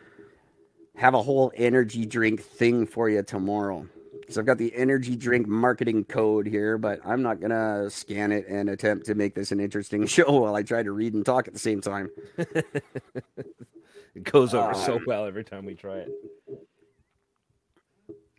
[0.97, 3.87] have a whole energy drink thing for you tomorrow.
[4.29, 8.47] So I've got the energy drink marketing code here, but I'm not gonna scan it
[8.49, 11.47] and attempt to make this an interesting show while I try to read and talk
[11.49, 12.11] at the same time.
[14.17, 16.09] It goes over so um, well every time we try it.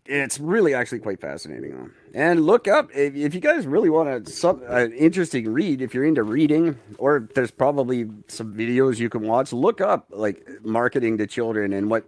[0.07, 1.89] it's really actually quite fascinating though.
[2.15, 5.83] and look up if, if you guys really want a some an uh, interesting read
[5.83, 10.47] if you're into reading or there's probably some videos you can watch look up like
[10.63, 12.07] marketing to children and what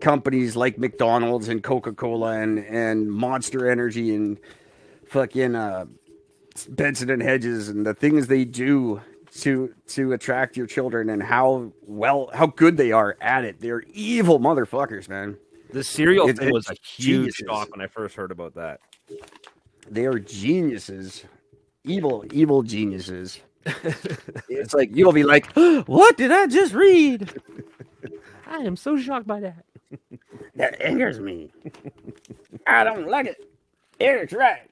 [0.00, 4.38] companies like mcdonald's and coca-cola and and monster energy and
[5.08, 5.86] fucking uh
[6.70, 9.00] benson and hedges and the things they do
[9.32, 13.82] to to attract your children and how well how good they are at it they're
[13.92, 15.36] evil motherfuckers man
[15.72, 17.46] The cereal It- thing was a huge geniuses.
[17.46, 18.80] shock when I first heard about that.
[19.90, 21.24] they are geniuses
[21.84, 23.40] evil evil geniuses
[24.48, 25.46] it's like you'll be like
[25.86, 27.32] what did i just read
[28.48, 29.64] I am so shocked by that.
[30.56, 31.52] That angers me.
[32.66, 33.36] I don't like it.
[34.00, 34.62] Eric's right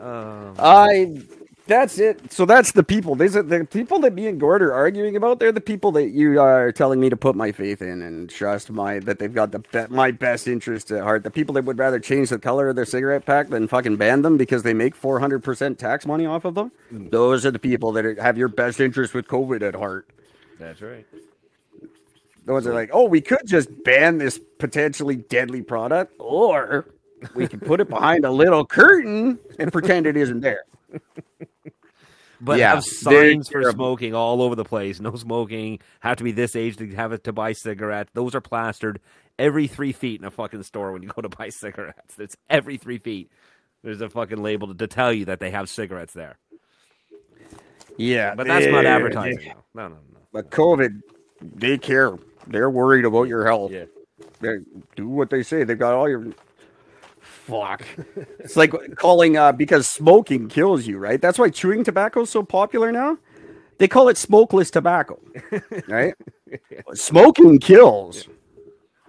[0.00, 1.20] Um, i
[1.66, 2.32] that's it.
[2.32, 3.14] So that's the people.
[3.14, 6.10] These are the people that me and gord are arguing about they're the people that
[6.10, 9.52] you are telling me to put my faith in and trust my that they've got
[9.52, 11.22] the be- my best interest at heart.
[11.22, 14.22] The people that would rather change the color of their cigarette pack than fucking ban
[14.22, 16.72] them because they make 400% tax money off of them?
[16.90, 20.08] Those are the people that are, have your best interest with covid at heart.
[20.58, 21.06] That's right.
[22.44, 26.86] The ones that are like, oh, we could just ban this potentially deadly product, or
[27.34, 30.64] we can put it behind a little curtain and pretend it isn't there.
[32.42, 33.76] But Yeah, have signs for terrible.
[33.76, 34.98] smoking all over the place.
[34.98, 35.78] No smoking.
[36.00, 38.08] Have to be this age to have it to buy cigarettes.
[38.14, 38.98] Those are plastered
[39.38, 42.18] every three feet in a fucking store when you go to buy cigarettes.
[42.18, 43.30] It's every three feet.
[43.82, 46.38] There's a fucking label to, to tell you that they have cigarettes there.
[47.98, 49.38] Yeah, But that's not eh, advertising.
[49.40, 49.94] they- No, no, no.
[50.14, 50.18] no.
[50.32, 51.02] But COVID,
[51.42, 52.16] they care.
[52.46, 53.72] They're worried about your health.
[53.72, 53.84] Yeah.
[54.40, 54.58] They
[54.96, 55.64] do what they say.
[55.64, 56.26] They've got all your.
[57.20, 57.84] Fuck.
[58.38, 61.20] it's like calling uh, because smoking kills you, right?
[61.20, 63.18] That's why chewing tobacco is so popular now.
[63.78, 65.18] They call it smokeless tobacco,
[65.88, 66.14] right?
[66.92, 68.28] Smoking kills.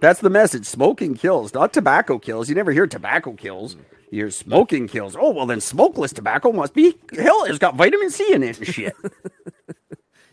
[0.00, 0.64] That's the message.
[0.64, 2.48] Smoking kills, not tobacco kills.
[2.48, 3.76] You never hear tobacco kills.
[4.10, 5.14] You hear smoking kills.
[5.18, 7.44] Oh well, then smokeless tobacco must be hell.
[7.44, 8.96] It's got vitamin C in it and shit.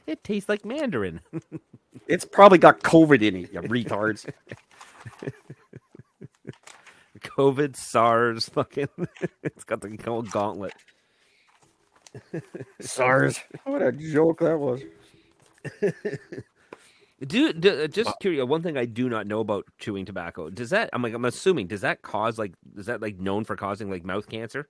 [0.07, 1.21] It tastes like Mandarin.
[2.09, 4.27] It's probably got COVID in it, you retards.
[7.19, 8.89] COVID, SARS, fucking.
[9.43, 10.73] it's got the whole gauntlet.
[12.81, 13.39] SARS.
[13.63, 14.81] What a joke that was.
[17.27, 18.43] Do, do uh, just curious.
[18.47, 20.89] One thing I do not know about chewing tobacco does that?
[20.93, 24.03] I'm like I'm assuming does that cause like is that like known for causing like
[24.05, 24.67] mouth cancer?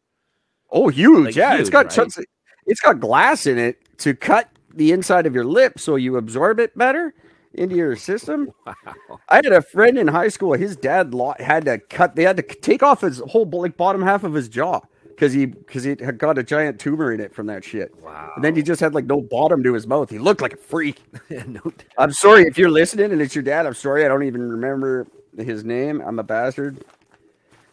[0.71, 1.27] Oh, huge!
[1.27, 1.95] Like, yeah, it's huge, got right?
[1.95, 2.17] chunks.
[2.17, 2.25] of-
[2.65, 6.59] it's got glass in it to cut the inside of your lip so you absorb
[6.59, 7.13] it better
[7.53, 8.51] into your system.
[9.09, 9.19] Wow.
[9.27, 10.53] I had a friend in high school.
[10.53, 12.15] His dad had to cut.
[12.15, 14.81] They had to take off his whole like bottom half of his jaw
[15.19, 17.93] because he because he had got a giant tumor in it from that shit.
[18.01, 18.31] Wow.
[18.35, 20.09] And then he just had like no bottom to his mouth.
[20.09, 21.01] He looked like a freak.
[21.29, 21.61] no,
[21.97, 23.65] I'm sorry if you're listening and it's your dad.
[23.65, 24.05] I'm sorry.
[24.05, 26.01] I don't even remember his name.
[26.01, 26.83] I'm a bastard.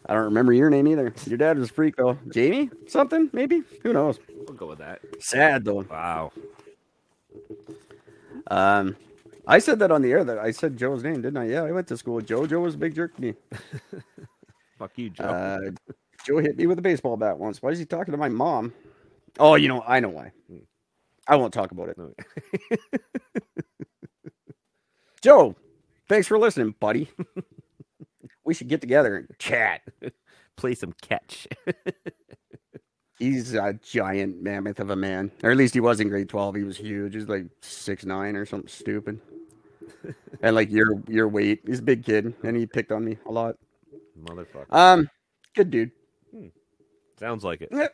[0.07, 1.13] I don't remember your name either.
[1.25, 2.17] Your dad was a freak though.
[2.29, 3.63] Jamie something maybe.
[3.83, 4.19] Who knows?
[4.29, 5.01] we'll go with that.
[5.19, 5.85] Sad though.
[5.89, 6.31] Wow.
[8.49, 8.95] Um,
[9.47, 10.23] I said that on the air.
[10.23, 11.47] That I said Joe's name, didn't I?
[11.47, 12.45] Yeah, I went to school with Joe.
[12.45, 13.33] Joe was a big jerk to me.
[14.77, 15.23] Fuck you, Joe.
[15.23, 15.71] Uh,
[16.25, 17.61] Joe hit me with a baseball bat once.
[17.61, 18.73] Why is he talking to my mom?
[19.39, 20.31] Oh, you know, I know why.
[21.27, 21.97] I won't talk about it.
[21.97, 22.13] No.
[25.21, 25.55] Joe,
[26.07, 27.09] thanks for listening, buddy.
[28.45, 29.81] we should get together and chat.
[30.57, 31.47] Play some catch.
[33.19, 36.55] He's a giant mammoth of a man, or at least he was in grade twelve.
[36.55, 37.15] He was huge.
[37.15, 39.19] He's like six nine or something stupid,
[40.41, 41.61] and like your your weight.
[41.65, 43.55] He's a big kid, and he picked on me a lot.
[44.19, 44.71] Motherfucker.
[44.71, 45.09] Um,
[45.55, 45.91] good dude.
[47.19, 47.69] Sounds like it.
[47.71, 47.87] Yeah,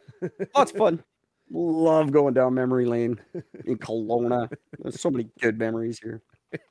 [0.56, 1.04] lots of fun.
[1.50, 3.20] Love going down memory lane
[3.66, 4.52] in Kelowna.
[4.80, 6.22] There's so many good memories here.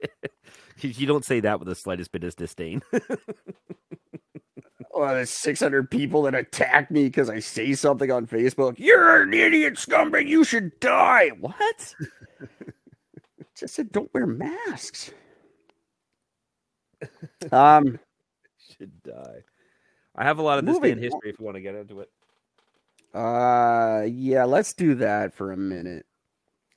[0.81, 2.83] You don't say that with the slightest bit of disdain.
[4.95, 8.75] Oh, there's 600 people that attack me because I say something on Facebook.
[8.77, 10.29] You're an idiot scumbag.
[10.29, 11.31] You should die.
[11.41, 11.95] What?
[13.63, 15.13] Just said don't wear masks.
[17.53, 18.01] Um,
[18.77, 19.45] Should die.
[20.17, 22.01] I have a lot of this day in history if you want to get into
[22.01, 22.11] it.
[23.15, 26.07] uh, yeah, let's do that for a minute.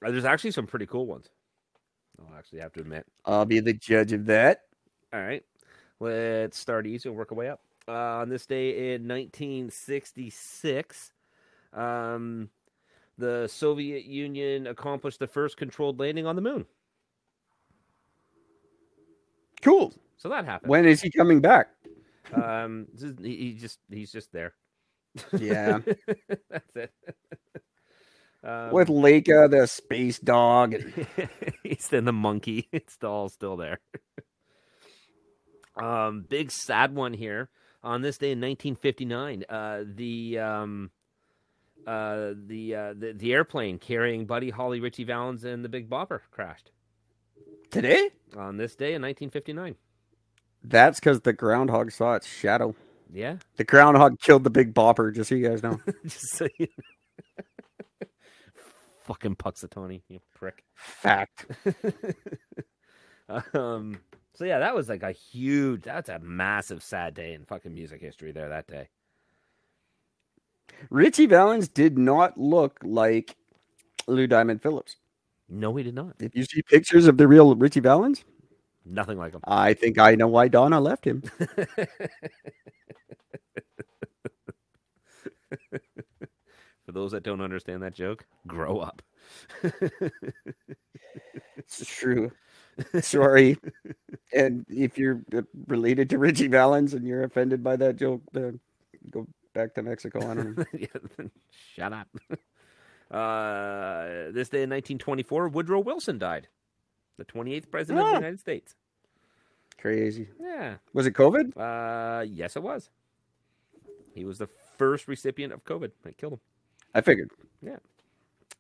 [0.06, 1.32] Uh, There's actually some pretty cool ones.
[2.20, 3.08] I'll actually have to admit.
[3.26, 4.60] I'll be the judge of that.
[5.12, 5.44] All right.
[6.00, 7.62] Let's start easy and work our way up.
[7.88, 11.12] Uh, on this day in 1966,
[11.74, 12.52] um,
[13.18, 16.68] the Soviet Union accomplished the first controlled landing on the moon.
[19.62, 19.94] Cool.
[20.18, 20.70] So that happened.
[20.70, 21.70] When is he coming back?
[22.34, 22.88] Um,
[23.22, 24.54] he just he's just there.
[25.38, 25.80] Yeah.
[26.50, 26.92] That's it.
[28.44, 30.74] Um, With Laika, the space dog.
[30.74, 31.08] and-
[31.64, 32.68] he's then the monkey.
[32.72, 33.80] It's all still there.
[35.76, 37.50] um, big sad one here
[37.84, 39.46] on this day in 1959.
[39.50, 40.92] Uh, the um,
[41.88, 46.22] uh, the, uh, the the airplane carrying Buddy Holly, Ritchie Valens, and the Big Bopper
[46.32, 46.72] crashed
[47.72, 48.10] Today?
[48.38, 49.76] on this day in 1959.
[50.64, 52.76] That's because the groundhog saw its shadow.
[53.14, 55.80] Yeah, The groundhog killed the big bopper, just so you guys know.
[56.04, 56.68] just so you...
[59.04, 60.64] fucking Punxsutawney, you prick.
[60.74, 61.46] Fact.
[63.54, 64.00] um
[64.36, 68.00] so yeah that was like a huge that's a massive sad day in fucking music
[68.00, 68.88] history there that day
[70.92, 73.36] Ritchie Valens did not look like
[74.08, 74.98] Lou Diamond Phillips.
[75.50, 78.24] No he did not If you see pictures of the real Ritchie Valens,
[78.86, 81.24] nothing like him I think I know why Donna left him.
[86.86, 89.02] for those that don't understand that joke grow up
[91.58, 92.32] It's true.
[93.02, 93.58] Sorry.
[94.34, 98.60] and if you're uh, related to Ritchie Valens and you're offended by that joke, then
[99.10, 100.20] go back to Mexico.
[100.30, 100.66] I don't know.
[100.74, 101.26] Yeah,
[101.76, 102.08] shut up
[103.12, 106.48] uh this day in 1924 woodrow wilson died
[107.18, 108.76] the 28th president of the united states
[109.78, 110.28] Crazy.
[110.42, 111.56] yeah Was it COVID?
[111.58, 112.90] uh yes it was
[114.14, 114.48] he was the
[114.78, 116.40] first recipient of covid that killed him
[116.96, 117.30] I figured.
[117.62, 117.76] Yeah.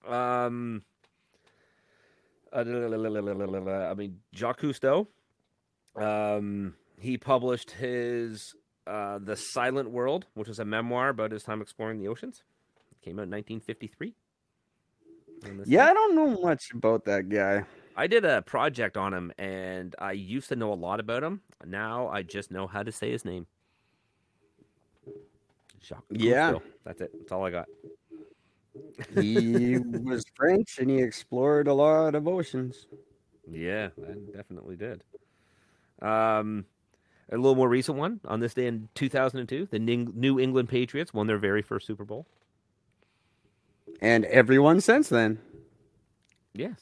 [0.05, 0.83] Um,
[2.51, 5.07] uh, I mean, Jacques Cousteau.
[5.95, 8.53] Um, he published his
[8.85, 12.43] uh, "The Silent World," which was a memoir about his time exploring the oceans.
[12.91, 14.13] It came out in 1953.
[15.65, 15.85] Yeah.
[15.87, 17.63] I don't know much about that guy.
[17.95, 21.41] I did a project on him, and I used to know a lot about him.
[21.65, 23.47] Now I just know how to say his name.
[25.81, 26.53] Jacques Yeah.
[26.53, 26.61] Cousteau.
[26.83, 27.11] that's it.
[27.19, 27.67] That's all I got.
[29.19, 32.87] He was French and he explored a lot of oceans.
[33.49, 35.03] Yeah, I definitely did.
[36.01, 36.65] Um,
[37.31, 41.27] a little more recent one on this day in 2002, the New England Patriots won
[41.27, 42.25] their very first Super Bowl.
[44.01, 45.39] And everyone since then.
[46.53, 46.79] Yes.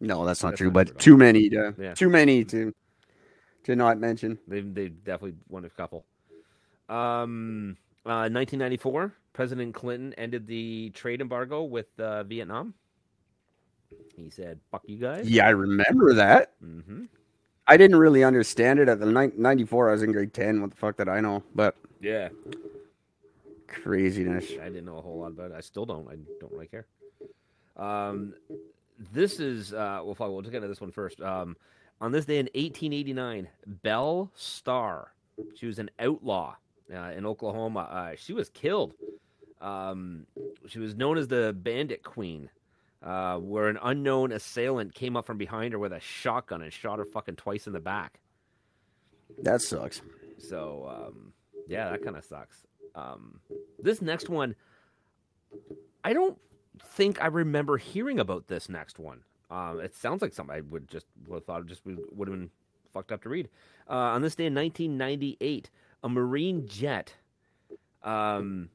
[0.00, 1.94] No, that's not That's true, not but true too many to Yeah.
[1.94, 2.72] too many to
[3.64, 4.38] to not mention.
[4.46, 6.04] They they definitely won a couple.
[6.88, 12.74] Um, uh, 1994, President Clinton ended the trade embargo with uh, Vietnam.
[14.16, 16.52] He said, "Fuck you guys." Yeah, I remember that.
[16.60, 17.04] hmm
[17.66, 19.88] I didn't really understand it at the ni- 94.
[19.88, 20.60] I was in grade 10.
[20.60, 21.42] What the fuck did I know?
[21.54, 22.28] But Yeah,
[23.66, 24.50] craziness.
[24.60, 25.54] I didn't know a whole lot about it.
[25.56, 26.08] I still don't.
[26.08, 26.86] I don't really care.
[27.76, 28.34] Um,
[29.12, 31.20] this is uh, well, we'll just get into this one first.
[31.20, 31.56] Um,
[32.00, 35.12] on this day in 1889, Belle Starr,
[35.54, 36.56] she was an outlaw
[36.92, 37.80] uh, in Oklahoma.
[37.80, 38.94] Uh, she was killed.
[39.60, 40.26] Um,
[40.66, 42.50] she was known as the Bandit Queen,
[43.02, 46.98] uh, where an unknown assailant came up from behind her with a shotgun and shot
[46.98, 48.20] her fucking twice in the back.
[49.42, 50.02] That sucks.
[50.38, 51.32] So um,
[51.66, 52.64] yeah, that kind of sucks.
[52.94, 53.40] Um,
[53.78, 54.54] this next one,
[56.02, 56.38] I don't
[56.80, 59.20] think I remember hearing about this next one.
[59.50, 62.38] Um, it sounds like something I would just would have thought it just would have
[62.38, 62.50] been
[62.92, 63.48] fucked up to read.
[63.88, 65.70] Uh, on this day in 1998,
[66.02, 67.14] a Marine jet,
[68.02, 68.70] um,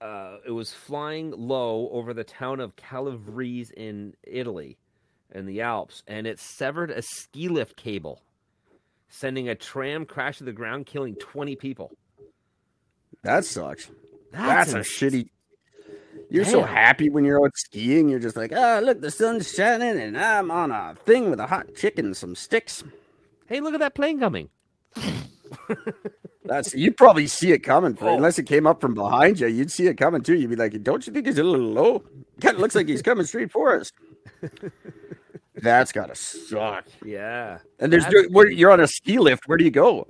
[0.00, 4.78] uh, it was flying low over the town of Cavalese in Italy,
[5.32, 8.22] in the Alps, and it severed a ski lift cable
[9.10, 11.90] sending a tram crash to the ground, killing 20 people.
[13.22, 13.90] That sucks.
[14.32, 15.28] That's, a shitty.
[16.30, 18.08] You're so happy when you're out skiing.
[18.08, 21.46] You're just like, ah, look, the sun's shining, and I'm on a thing with a
[21.46, 22.84] hot chicken and some sticks.
[23.46, 24.48] Hey, look at that plane coming.
[26.44, 28.14] That's you probably see it coming, for, Oh.
[28.16, 29.46] unless it came up from behind you.
[29.48, 30.34] You'd see it coming too.
[30.34, 32.02] You'd be like, "Don't you think he's a little low?
[32.40, 33.92] Kind of looks like he's coming straight for us."
[35.56, 36.86] That's gotta suck.
[37.04, 37.58] Yeah.
[37.78, 39.42] And there's That's- where you're on a ski lift.
[39.46, 40.06] Where do you go?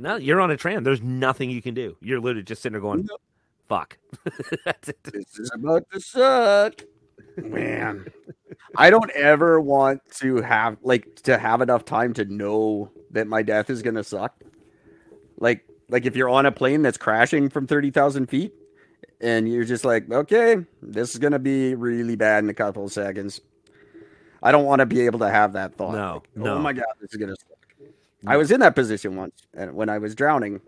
[0.00, 0.82] No, you're on a tram.
[0.82, 1.94] There's nothing you can do.
[2.00, 3.06] You're literally just sitting there going,
[3.68, 3.98] fuck.
[4.64, 4.98] That's it.
[5.04, 6.80] This is about to suck,
[7.36, 8.06] man.
[8.76, 13.42] I don't ever want to have like to have enough time to know that my
[13.42, 14.42] death is gonna suck.
[15.36, 18.54] Like, like if you're on a plane that's crashing from thirty thousand feet,
[19.20, 22.92] and you're just like, okay, this is gonna be really bad in a couple of
[22.92, 23.42] seconds.
[24.42, 25.92] I don't want to be able to have that thought.
[25.92, 26.54] No, Like, oh no.
[26.54, 27.49] Oh my god, this is gonna suck.
[28.26, 30.60] I was in that position once, and when I was drowning,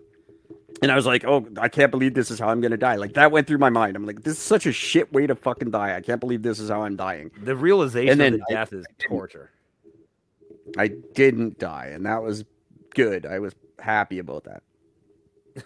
[0.80, 3.14] and I was like, "Oh, I can't believe this is how I'm gonna die." Like
[3.14, 3.94] that went through my mind.
[3.96, 5.94] I'm like, "This is such a shit way to fucking die.
[5.96, 8.72] I can't believe this is how I'm dying." The realization then of the I- death
[8.72, 9.50] is torture.
[10.78, 12.44] I didn't die, and that was
[12.94, 13.26] good.
[13.26, 14.62] I was happy about that.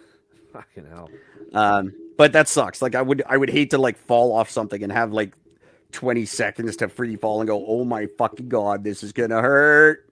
[0.53, 1.11] Fucking hell.
[1.53, 2.83] Um, but that sucks.
[2.83, 5.35] Like I would, I would hate to like fall off something and have like
[5.93, 10.06] 20 seconds to free fall and go, "Oh my fucking god, this is gonna hurt,"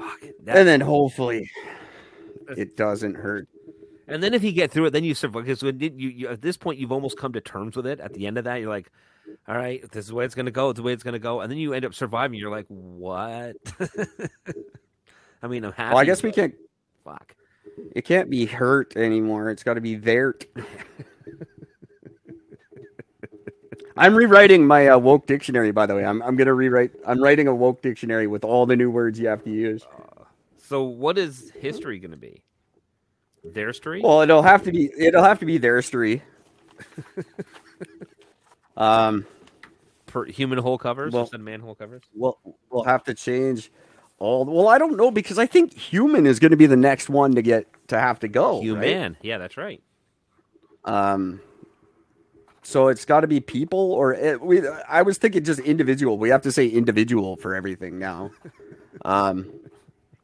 [0.00, 0.20] Fuck.
[0.44, 1.50] That, and then hopefully
[2.56, 3.48] it doesn't hurt.
[4.08, 5.44] and then if you get through it, then you survive.
[5.44, 8.00] Because when you, you, at this point, you've almost come to terms with it.
[8.00, 8.90] At the end of that, you're like,
[9.46, 10.70] all right, this is the way it's going to go.
[10.70, 11.40] It's the way it's going to go.
[11.40, 12.38] And then you end up surviving.
[12.38, 13.56] You're like, what?
[15.42, 15.94] I mean, I'm happy.
[15.94, 16.54] Well, I guess we can't.
[17.04, 17.34] Fuck.
[17.94, 19.50] It can't be hurt anymore.
[19.50, 20.34] It's got to be there.
[24.00, 26.06] I'm rewriting my uh, woke dictionary, by the way.
[26.06, 26.92] I'm I'm gonna rewrite.
[27.06, 29.86] I'm writing a woke dictionary with all the new words you have to use.
[30.56, 32.42] So what is history going to be?
[33.44, 34.02] Their street?
[34.04, 34.90] Well, it'll have to be.
[34.98, 36.22] It'll have to be their story.
[38.76, 39.26] um,
[40.06, 42.02] per human hole covers well- instead of manhole covers?
[42.14, 42.38] we'll
[42.70, 43.70] we'll have to change
[44.18, 44.46] all.
[44.46, 47.34] Well, I don't know because I think human is going to be the next one
[47.34, 48.54] to get to have to go.
[48.54, 48.62] right?
[48.62, 49.16] Human.
[49.20, 49.82] Yeah, that's right.
[50.86, 51.40] Um,
[52.62, 54.66] so it's got to be people, or it, we.
[54.88, 56.18] I was thinking just individual.
[56.18, 58.30] We have to say individual for everything now,
[59.04, 59.50] um,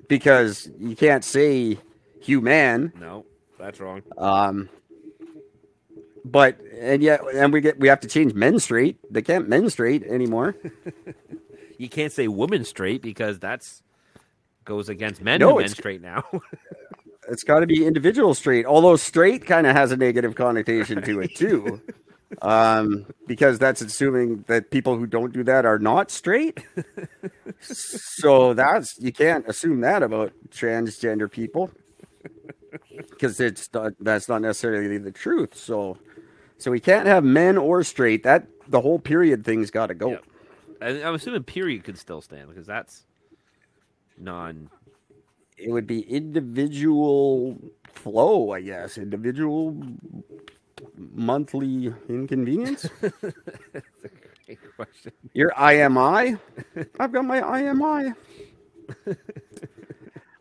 [0.08, 1.78] because you can't say
[2.20, 2.92] human.
[2.98, 3.24] No,
[3.58, 4.02] that's wrong.
[4.18, 4.68] Um,
[6.24, 8.98] but and yet, and we get we have to change men straight.
[9.12, 10.56] They can't men straight anymore.
[11.78, 13.82] You can't say woman straight because that's
[14.64, 16.24] goes against men No, it's- menstruate now.
[17.28, 18.64] it's got to be individual straight.
[18.64, 21.80] Although straight kind of has a negative connotation to it too,
[22.42, 26.64] um, because that's assuming that people who don't do that are not straight.
[27.60, 31.70] so that's you can't assume that about transgender people
[33.10, 35.56] because it's not, that's not necessarily the truth.
[35.56, 35.98] So,
[36.58, 38.22] so we can't have men or straight.
[38.24, 40.10] That the whole period thing's got to go.
[40.10, 40.24] Yep.
[40.82, 43.04] I, I'm assuming period could still stand because that's
[44.18, 44.70] non.
[45.56, 47.56] It would be individual
[47.94, 48.98] flow, I guess.
[48.98, 49.82] Individual
[50.96, 52.88] monthly inconvenience.
[53.00, 55.12] Great question.
[55.34, 56.38] Your IMI?
[56.98, 58.14] I've got my IMI.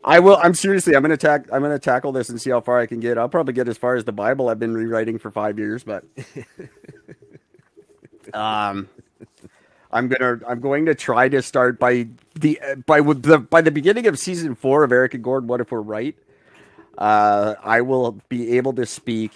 [0.04, 0.36] I will.
[0.36, 0.94] I'm seriously.
[0.94, 1.46] I'm gonna tack.
[1.52, 3.18] I'm gonna tackle this and see how far I can get.
[3.18, 6.04] I'll probably get as far as the Bible I've been rewriting for five years, but
[8.34, 8.88] um,
[9.90, 10.40] I'm gonna.
[10.46, 12.06] I'm going to try to start by
[12.36, 15.48] the by with the by the beginning of season four of Eric and Gordon.
[15.48, 16.14] What if we're right?
[16.96, 19.32] Uh, I will be able to speak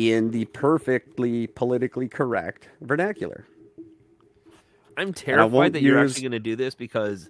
[0.00, 3.44] in the perfectly politically correct vernacular.
[4.96, 7.28] I'm terrified that you're use- actually going to do this because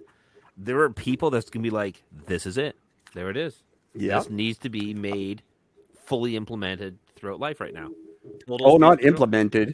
[0.55, 2.77] there are people that's going to be like, "This is it.
[3.13, 3.61] There it is.
[3.93, 4.19] Yeah.
[4.19, 5.41] This needs to be made
[6.05, 7.89] fully implemented throughout life right now."
[8.49, 9.73] Oh, not implemented.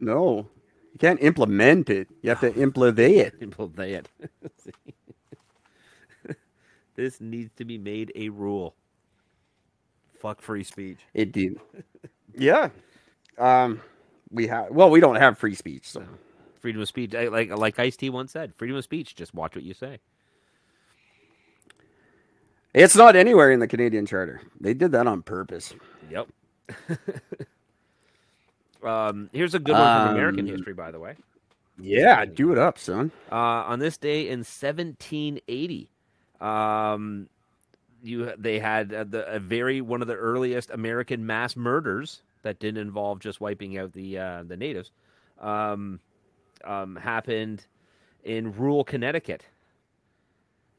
[0.00, 0.48] No,
[0.92, 2.08] you can't implement it.
[2.22, 3.34] You have to implement it.
[3.42, 4.08] Implement it.
[6.96, 8.74] this needs to be made a rule.
[10.18, 10.98] Fuck free speech.
[11.14, 11.58] It did.
[12.36, 12.70] Yeah.
[13.38, 13.80] Um,
[14.30, 14.70] we have.
[14.70, 16.04] Well, we don't have free speech, so
[16.60, 19.14] Freedom of speech, like like Ice T once said, freedom of speech.
[19.16, 19.98] Just watch what you say.
[22.72, 24.40] it's not anywhere in the Canadian Charter.
[24.60, 25.74] They did that on purpose.
[26.10, 26.28] Yep.
[28.84, 31.16] um, here's a good one from American Um, history, by the way.
[31.78, 33.10] Yeah, do it up, son.
[33.30, 35.88] Uh, on this day in 1780,
[36.40, 37.28] um,
[38.02, 42.58] you they had uh, the a very one of the earliest American mass murders that
[42.58, 44.90] didn't involve just wiping out the uh, the natives.
[45.40, 46.00] Um,
[46.64, 47.66] um, happened
[48.24, 49.44] in rural Connecticut.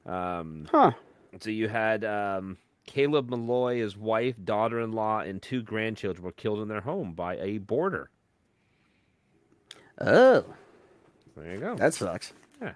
[0.05, 0.91] Um, Huh.
[1.39, 6.67] so you had um, Caleb Mallory, his wife, daughter-in-law, and two grandchildren were killed in
[6.67, 8.09] their home by a boarder.
[9.99, 10.45] Oh,
[11.36, 11.76] There you go.
[11.76, 12.34] that sucks.
[12.61, 12.74] Yeah.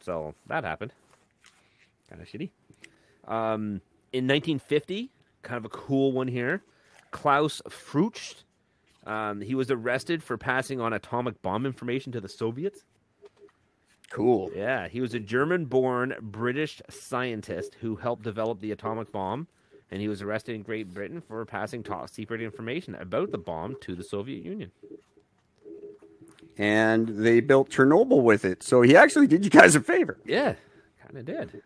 [0.00, 0.92] So that happened.
[2.08, 2.50] Kind of shitty.
[3.26, 3.80] Um,
[4.12, 5.10] in 1950,
[5.42, 6.62] kind of a cool one here.
[7.10, 8.44] Klaus Fuchs.
[9.06, 12.84] Um, he was arrested for passing on atomic bomb information to the Soviets.
[14.10, 14.50] Cool.
[14.54, 19.46] Yeah, he was a German-born British scientist who helped develop the atomic bomb,
[19.90, 23.76] and he was arrested in Great Britain for passing top secret information about the bomb
[23.82, 24.72] to the Soviet Union.
[26.58, 30.18] And they built Chernobyl with it, so he actually did you guys a favor.
[30.26, 30.54] Yeah,
[31.02, 31.62] kind of did.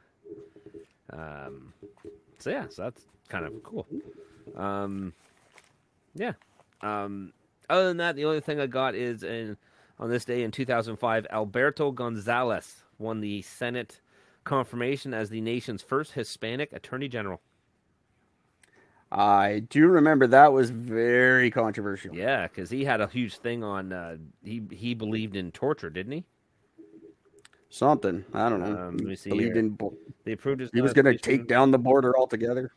[1.10, 1.72] Um,
[2.38, 3.86] so yeah, so that's kind of cool.
[4.56, 5.12] Um,
[6.14, 6.32] yeah.
[6.82, 7.32] Um,
[7.68, 9.56] other than that, the only thing I got is in
[9.98, 14.00] on this day in 2005, Alberto Gonzales won the Senate
[14.42, 17.40] confirmation as the nation's first Hispanic Attorney General.
[19.12, 22.14] I do remember that was very controversial.
[22.14, 23.92] Yeah, because he had a huge thing on.
[23.92, 26.24] Uh, he he believed in torture, didn't he?
[27.74, 28.66] Something I don't know.
[28.66, 30.70] Um, let me see Believed in bo- They approved his.
[30.72, 32.70] he was going to take down the border altogether.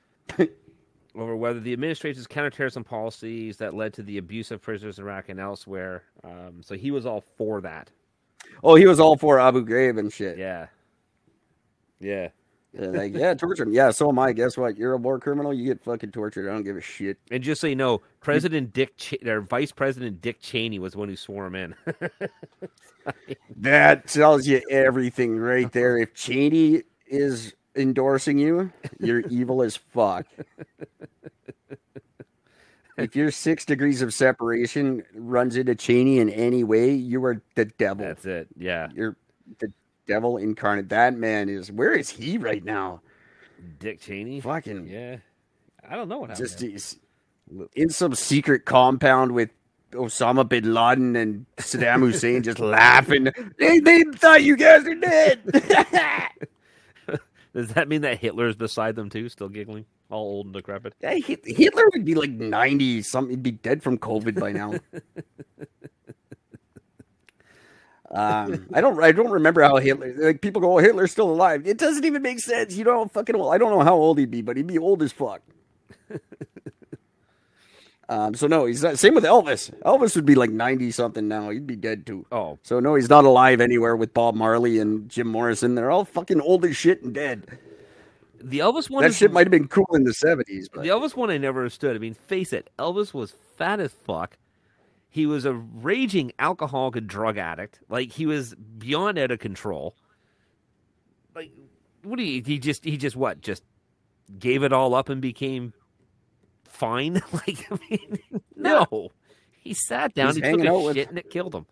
[1.15, 5.29] over whether the administration's counterterrorism policies that led to the abuse of prisoners in Iraq
[5.29, 6.01] and elsewhere.
[6.23, 7.91] Um, so he was all for that.
[8.63, 10.35] Oh, he was all for Abu Ghraib and shit.
[10.35, 10.65] Yeah.
[11.99, 12.29] Yeah.
[12.79, 13.73] Yeah, like, yeah, torture him.
[13.73, 14.33] Yeah, so am I.
[14.33, 14.77] Guess what?
[14.77, 15.53] You're a war criminal.
[15.53, 16.47] You get fucking tortured.
[16.47, 17.17] I don't give a shit.
[17.31, 20.99] And just so you know, President Dick, Ch- or Vice President Dick Cheney was the
[20.99, 21.75] one who swore him in.
[23.55, 25.97] That tells you everything right there.
[25.97, 30.25] If Cheney is endorsing you, you're evil as fuck.
[32.97, 37.65] If your six degrees of separation runs into Cheney in any way, you are the
[37.65, 38.05] devil.
[38.05, 38.47] That's it.
[38.57, 38.89] Yeah.
[38.93, 39.15] You're
[39.59, 39.71] the
[40.07, 40.89] devil incarnate.
[40.89, 41.71] That man is.
[41.71, 43.01] Where is he right now?
[43.79, 44.39] Dick Cheney.
[44.41, 45.17] Fucking Yeah.
[45.89, 46.47] I don't know what happened.
[46.49, 46.97] just he's
[47.75, 49.49] in some secret compound with
[49.93, 53.29] Osama bin Laden and Saddam Hussein just laughing.
[53.57, 55.41] They, they thought you guys are dead.
[57.53, 60.93] Does that mean that Hitler's beside them too, still giggling, all old and decrepit?
[61.01, 63.31] Yeah, Hitler would be like 90 something.
[63.31, 64.73] He'd be dead from COVID by now.
[68.17, 71.67] um, I don't I don't remember how Hitler like people go, oh, Hitler's still alive.
[71.67, 72.75] It doesn't even make sense.
[72.75, 73.53] You know fucking old.
[73.53, 75.41] I don't know how old he'd be, but he'd be old as fuck.
[78.09, 79.69] um, so no, he's not same with Elvis.
[79.83, 81.49] Elvis would be like 90 something now.
[81.49, 82.25] He'd be dead too.
[82.31, 85.75] Oh, So no, he's not alive anywhere with Bob Marley and Jim Morrison.
[85.75, 87.59] They're all fucking old as shit and dead.
[88.41, 89.03] the Elvis one.
[89.03, 91.37] That is- shit might have been cool in the 70s, but The Elvis one I
[91.37, 91.95] never understood.
[91.95, 94.37] I mean, face it, Elvis was fat as fuck.
[95.17, 97.79] He was a raging alcoholic and drug addict.
[97.89, 99.95] Like he was beyond out of control.
[101.33, 101.49] Like
[102.03, 103.41] what do you he just he just what?
[103.41, 103.63] Just
[104.37, 105.73] gave it all up and became
[106.65, 107.15] fine?
[107.33, 108.19] like I mean
[108.55, 109.09] no.
[109.59, 111.65] He sat down, He's he took a with- shit, and it killed him.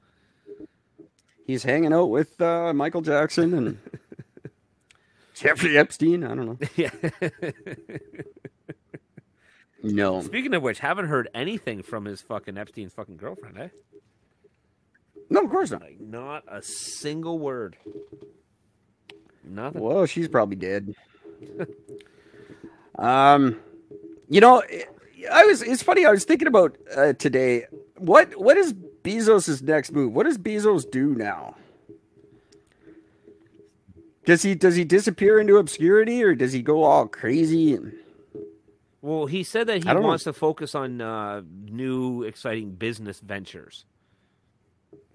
[1.45, 3.77] He's hanging out with uh, Michael Jackson and
[5.35, 6.23] Jeffrey Epstein.
[6.23, 6.57] I don't know.
[6.75, 6.89] Yeah.
[9.85, 10.21] No.
[10.21, 13.67] Speaking of which, haven't heard anything from his fucking Epstein's fucking girlfriend, eh?
[15.29, 15.81] No, of course not.
[15.81, 17.77] Like, not a single word.
[19.43, 19.81] Nothing.
[19.81, 20.95] Well, she's probably dead.
[22.97, 23.59] um,
[24.27, 24.63] you know,
[25.31, 25.61] I was.
[25.61, 26.05] It's funny.
[26.05, 27.67] I was thinking about uh, today.
[27.97, 30.13] What What is Bezos' next move?
[30.13, 31.55] What does Bezos do now?
[34.25, 37.75] Does he Does he disappear into obscurity, or does he go all crazy?
[37.75, 37.93] And,
[39.05, 40.07] Well, he said that he don't know.
[40.07, 43.85] wants to focus on uh, new, exciting business ventures.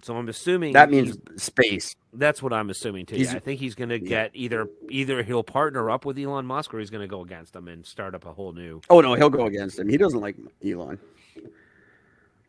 [0.02, 1.96] So I'm assuming that means space.
[2.12, 3.16] that's what I'm assuming too.
[3.16, 6.72] He's- I think he's going to get either either he'll partner up with Elon Musk
[6.72, 8.80] or he's going to go against him and start up a whole new.
[8.88, 9.88] Oh no, he'll go against him.
[9.88, 10.98] He doesn't like Elon.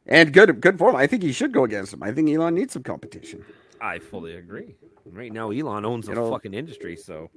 [0.06, 0.96] And good, good for him.
[0.96, 2.04] I think he should go against him.
[2.04, 3.44] I think Elon needs some competition.
[3.82, 4.76] I fully agree.
[5.06, 7.30] Right now, Elon owns the You know- fucking industry, so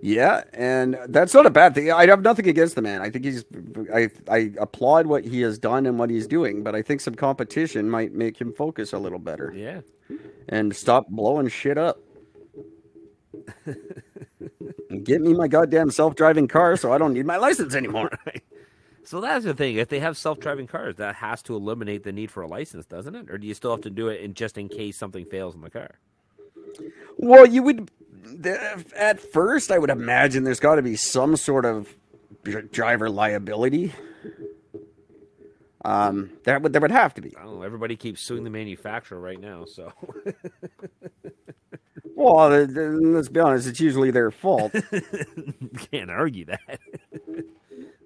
[0.00, 1.92] Yeah, and that's not a bad thing.
[1.92, 3.00] I have nothing against the man.
[3.00, 3.44] I think he's.
[3.94, 7.14] I I applaud what he has done and what he's doing, but I think some
[7.14, 9.80] competition might make him focus a little better yeah.
[10.48, 12.00] and stop blowing shit up.
[15.04, 18.10] Get me my goddamn self-driving car, so I don't need my license anymore.
[19.04, 19.76] So that's the thing.
[19.76, 23.14] If they have self-driving cars, that has to eliminate the need for a license, doesn't
[23.14, 23.30] it?
[23.30, 25.60] Or do you still have to do it in just in case something fails in
[25.60, 25.96] the car?
[27.16, 27.90] Well, you would.
[28.96, 31.94] At first, I would imagine there's got to be some sort of
[32.70, 33.92] driver liability.
[35.84, 37.36] Um, there would there would have to be.
[37.36, 37.62] I don't know.
[37.62, 39.92] Everybody keeps suing the manufacturer right now, so
[42.14, 44.72] Well, let's be honest, it's usually their fault,
[45.90, 46.80] can't argue that.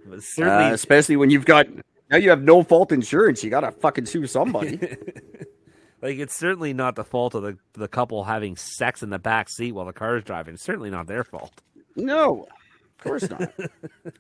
[0.07, 1.67] but uh, especially when you've got
[2.11, 3.43] now you have no fault insurance.
[3.43, 4.97] You got to fucking sue somebody.
[6.03, 9.49] Like it's certainly not the fault of the the couple having sex in the back
[9.49, 10.55] seat while the car is driving.
[10.55, 11.63] It's certainly not their fault.
[11.97, 12.47] no,
[12.99, 13.53] of course not.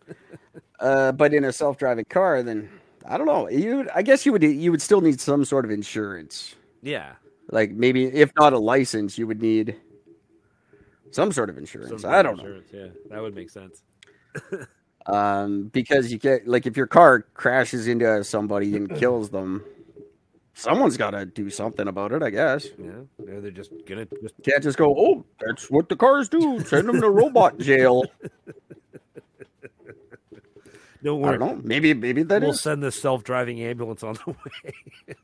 [0.80, 2.68] uh, but in a self-driving car, then
[3.06, 3.48] I don't know.
[3.48, 6.54] You, I guess you would you would still need some sort of insurance.
[6.82, 7.14] Yeah,
[7.50, 9.76] Like maybe if not a license, you would need
[11.10, 12.02] some sort of insurance.
[12.02, 12.44] Some I don't know.
[12.44, 13.82] insurance, Yeah, that would make sense.
[15.06, 19.64] Um, because you get like if your car crashes into somebody and kills them,
[20.57, 22.22] someone's got to do something about it.
[22.22, 24.94] I guess Yeah, they're, they're just gonna just can't just go.
[24.96, 26.61] Oh, that's what the cars do.
[26.64, 28.04] Send them to robot jail.
[31.02, 31.38] don't I worry.
[31.38, 31.62] don't know.
[31.62, 32.61] Maybe maybe that We'll is.
[32.62, 34.72] send the self-driving ambulance on the way.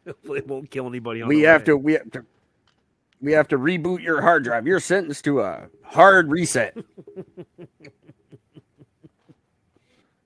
[0.07, 1.66] Hopefully, it won't kill anybody on We have way.
[1.66, 1.76] to.
[1.76, 2.24] We have to.
[3.20, 4.66] We have to reboot your hard drive.
[4.66, 6.76] You're sentenced to a hard reset.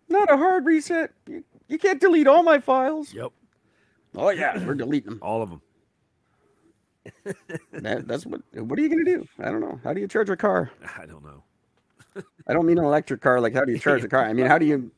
[0.09, 1.13] Not a hard reset.
[1.27, 3.13] You, you can't delete all my files.
[3.13, 3.33] Yep,
[4.17, 5.19] Oh yeah, we're deleting them.
[5.23, 5.61] all of them.
[7.73, 8.41] That, that's what.
[8.55, 9.27] What are you gonna do?
[9.39, 9.79] I don't know.
[9.85, 10.71] How do you charge a car?
[10.99, 11.43] I don't know.
[12.49, 13.41] I don't mean an electric car.
[13.41, 14.25] Like how do you charge a car?
[14.25, 14.91] I mean how do you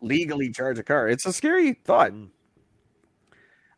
[0.00, 1.08] legally charge a car?
[1.08, 2.10] It's a scary thought.
[2.12, 2.24] Mm-hmm.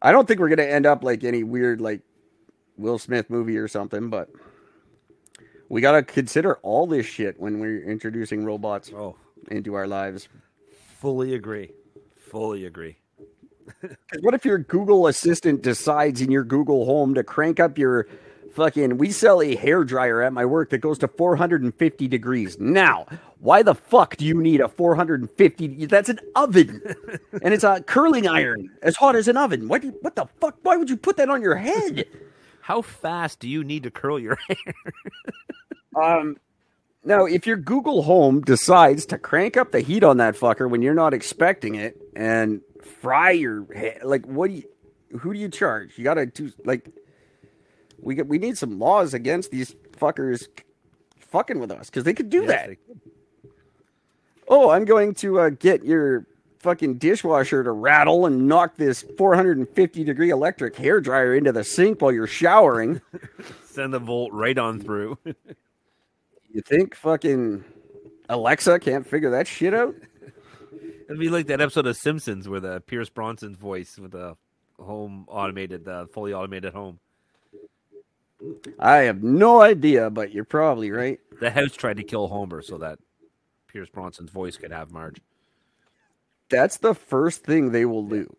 [0.01, 2.01] I don't think we're gonna end up like any weird like
[2.79, 4.31] Will Smith movie or something, but
[5.69, 9.17] we gotta consider all this shit when we're introducing robots Oh,
[9.51, 10.29] into our lives.
[10.99, 11.73] fully agree.
[12.17, 12.97] Fully agree.
[14.21, 18.07] What if your Google Assistant decides in your Google Home to crank up your
[18.55, 18.99] fucking?
[18.99, 22.59] We sell a hair dryer at my work that goes to 450 degrees.
[22.59, 23.07] Now,
[23.41, 25.87] why the fuck do you need a 450?
[25.87, 26.83] That's an oven,
[27.43, 29.69] and it's a curling iron as hot as an oven.
[29.69, 29.85] What?
[30.01, 30.57] What the fuck?
[30.63, 32.07] Why would you put that on your head?
[32.63, 34.75] How fast do you need to curl your hair?
[36.03, 36.37] Um.
[37.05, 40.83] Now, if your Google Home decides to crank up the heat on that fucker when
[40.83, 44.65] you're not expecting it and fry your hair, like what do you,
[45.19, 45.97] who do you charge?
[45.99, 46.89] You gotta do like
[48.01, 50.47] we get we need some laws against these fuckers
[51.19, 52.67] fucking with us because they could do Yes, that.
[52.69, 53.01] could.
[54.49, 56.27] Oh, I'm going to uh, get your
[56.61, 62.01] fucking dishwasher to rattle and knock this 450 degree electric hair dryer into the sink
[62.01, 63.01] while you're showering.
[63.65, 65.19] Send the volt right on through.
[65.25, 67.65] you think fucking
[68.29, 69.95] Alexa can't figure that shit out?
[71.07, 74.37] It'd be like that episode of Simpsons where the Pierce Brosnan's voice with the
[74.79, 76.99] home automated, the fully automated home.
[78.79, 81.19] I have no idea, but you're probably right.
[81.41, 82.99] The house tried to kill Homer so that
[83.69, 85.21] Pierce Brosnan's voice could have Marge.
[86.49, 88.35] That's the first thing they will do.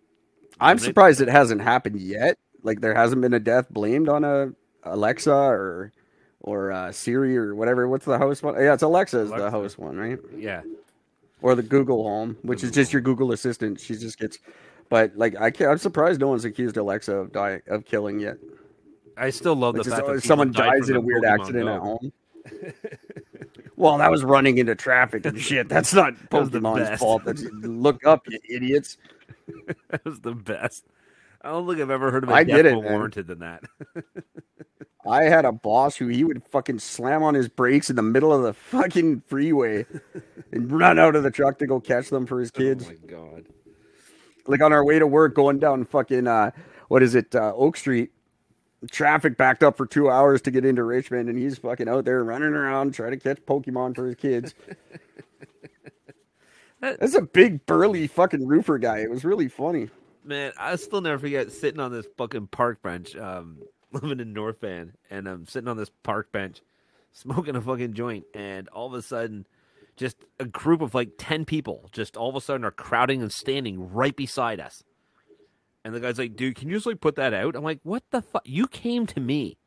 [0.59, 2.37] I'm surprised it hasn't happened yet.
[2.63, 4.51] Like there hasn't been a death blamed on a
[4.83, 5.91] Alexa or
[6.39, 7.87] or uh, Siri or whatever.
[7.87, 8.55] What's the host one?
[8.55, 10.19] Yeah, it's Alexa is the host one, right?
[10.35, 10.61] Yeah.
[11.41, 13.79] Or the Google Home, which is just your Google Assistant.
[13.79, 14.39] She just gets
[14.89, 18.37] But like, I can't, I'm surprised no one's accused Alexa of dying of killing yet.
[19.17, 21.73] I still love the Which fact that someone dies in a weird Pokemon accident Go.
[21.73, 22.13] at home.
[23.75, 25.69] well, that was running into traffic and shit.
[25.69, 26.99] That's not the Pokemon's best.
[26.99, 27.23] fault.
[27.25, 28.97] That's, look up, you idiots.
[29.89, 30.85] that was the best.
[31.41, 32.91] I don't think I've ever heard of a I death get it, more man.
[32.93, 33.63] warranted than that.
[35.09, 38.33] I had a boss who he would fucking slam on his brakes in the middle
[38.33, 39.85] of the fucking freeway
[40.51, 42.85] and run out of the truck to go catch them for his kids.
[42.85, 43.45] Oh my god.
[44.47, 46.51] like on our way to work going down fucking uh
[46.89, 48.11] what is it uh oak street
[48.91, 52.23] traffic backed up for two hours to get into richmond and he's fucking out there
[52.23, 54.53] running around trying to catch pokemon for his kids
[56.81, 59.89] that's a big burly fucking roofer guy it was really funny
[60.27, 63.59] Man, I still never forget sitting on this fucking park bench, um,
[63.91, 66.61] living in North Van, and I'm sitting on this park bench,
[67.13, 69.47] smoking a fucking joint, and all of a sudden,
[69.95, 73.31] just a group of like ten people, just all of a sudden are crowding and
[73.31, 74.83] standing right beside us.
[75.85, 78.03] And the guy's like, "Dude, can you just like put that out?" I'm like, "What
[78.11, 78.41] the fuck?
[78.45, 79.57] You came to me.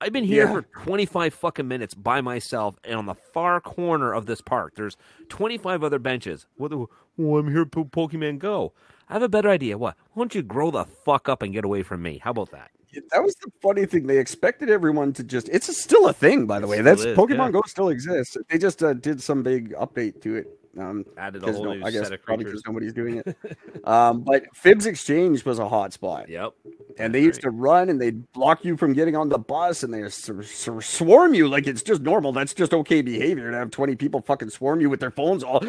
[0.00, 0.52] I've been here Yeah.
[0.52, 4.96] for 25 fucking minutes by myself, and on the far corner of this park, there's
[5.28, 6.46] 25 other benches.
[6.56, 6.70] What?
[6.70, 8.72] The, well, I'm here to Pokemon Go.
[9.12, 9.76] I have a better idea.
[9.76, 9.96] What?
[10.14, 12.18] Why don't you grow the fuck up and get away from me?
[12.22, 12.70] How about that?
[13.10, 16.60] that was the funny thing they expected everyone to just it's still a thing by
[16.60, 17.50] the It way that's is, pokemon yeah.
[17.52, 21.50] go still exists they just uh, did some big update to it um Added a
[21.52, 22.60] whole no- new i guess set of probably creatures.
[22.60, 26.52] because nobody's doing it um but Phibbs Exchange was a hot spot Yep.
[26.98, 29.94] and they used to run and they'd block you from getting on the bus and
[29.94, 32.32] they swarm you like it's just normal.
[32.32, 35.60] That's just okay behavior to have 20 people fucking swarm you with their phones all.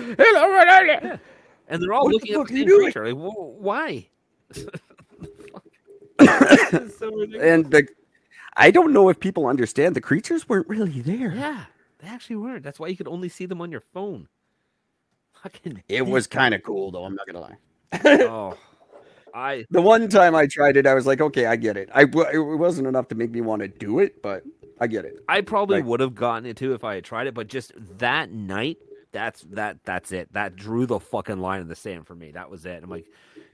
[1.68, 3.14] Hello, hello." And they're all What the looking at the are you same creature.
[3.14, 4.08] Like, why?
[7.00, 7.22] So.
[7.40, 7.88] And the,
[8.56, 11.34] I don't know if people understand the creatures weren't really there.
[11.34, 11.66] yeah,
[12.00, 12.64] they actually weren't.
[12.64, 14.28] That's why you could only see them on your phone.
[15.42, 15.84] Fucking.
[15.90, 17.04] It was kind of cool though.
[17.04, 17.58] I'm not gonna lie.
[18.28, 18.58] oh,
[19.34, 21.90] I The one time I tried it, I was like, okay, I get it.
[21.94, 24.44] I it wasn't enough to make me want to do it, but
[24.80, 25.16] I get it.
[25.28, 27.74] I probably Like- would have gotten it too if I had tried it, but just
[27.98, 28.78] that night,
[29.14, 30.34] that's that that's it.
[30.34, 32.32] That drew the fucking line in the sand for me.
[32.32, 32.84] That was it.
[32.84, 33.06] I'm like,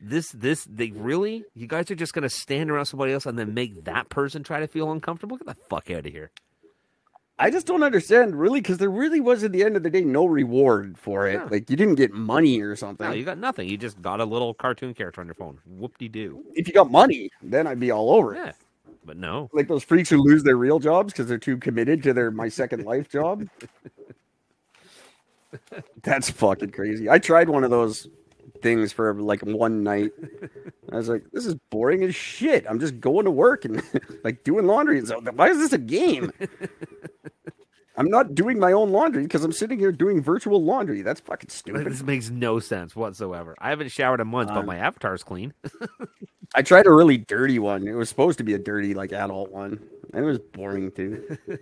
[0.01, 3.53] this this they really you guys are just gonna stand around somebody else and then
[3.53, 5.38] make that person try to feel uncomfortable?
[5.38, 6.32] Get the fuck out of here.
[7.41, 10.01] I just don't understand really because there really was at the end of the day
[10.01, 11.36] no reward for it.
[11.36, 11.47] Yeah.
[11.49, 13.07] Like you didn't get money or something.
[13.07, 13.70] No, you got nothing.
[13.70, 15.60] You just got a little cartoon character on your phone.
[15.66, 16.43] Whoop de doo.
[16.53, 18.39] if you got money, then I'd be all over it.
[18.45, 18.51] Yeah,
[19.05, 19.49] but no.
[19.53, 22.49] Like those freaks who lose their real jobs because they're too committed to their my
[22.49, 23.47] second life job.
[26.04, 27.10] That's fucking crazy.
[27.10, 28.08] I tried one of those
[28.62, 30.12] things for like one night.
[30.91, 32.66] I was like, this is boring as shit.
[32.70, 33.82] I'm just going to work and
[34.24, 35.06] like doing laundry.
[35.06, 36.32] So why is this a game?
[37.95, 41.02] I'm not doing my own laundry because I'm sitting here doing virtual laundry.
[41.02, 41.86] That's fucking stupid.
[41.86, 43.56] This makes no sense whatsoever.
[43.60, 45.54] I haven't showered in months, but Um, my avatar's clean.
[46.56, 47.86] I tried a really dirty one.
[47.88, 49.80] It was supposed to be a dirty, like adult one,
[50.14, 51.38] and it was boring too.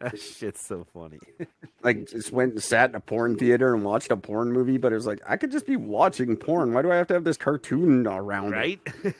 [0.00, 1.18] that shit's so funny.
[1.82, 4.92] like just went and sat in a porn theater and watched a porn movie, but
[4.92, 6.72] it was like I could just be watching porn.
[6.72, 8.52] Why do I have to have this cartoon around?
[8.52, 8.80] Right?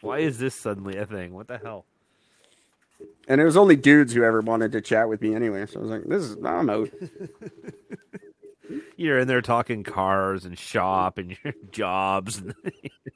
[0.00, 1.34] Why is this suddenly a thing?
[1.34, 1.84] What the hell?
[3.28, 5.66] And it was only dudes who ever wanted to chat with me anyway.
[5.66, 6.90] So I was like, this is I'm out.
[8.96, 12.38] You're in there talking cars and shop and your jobs.
[12.38, 12.54] And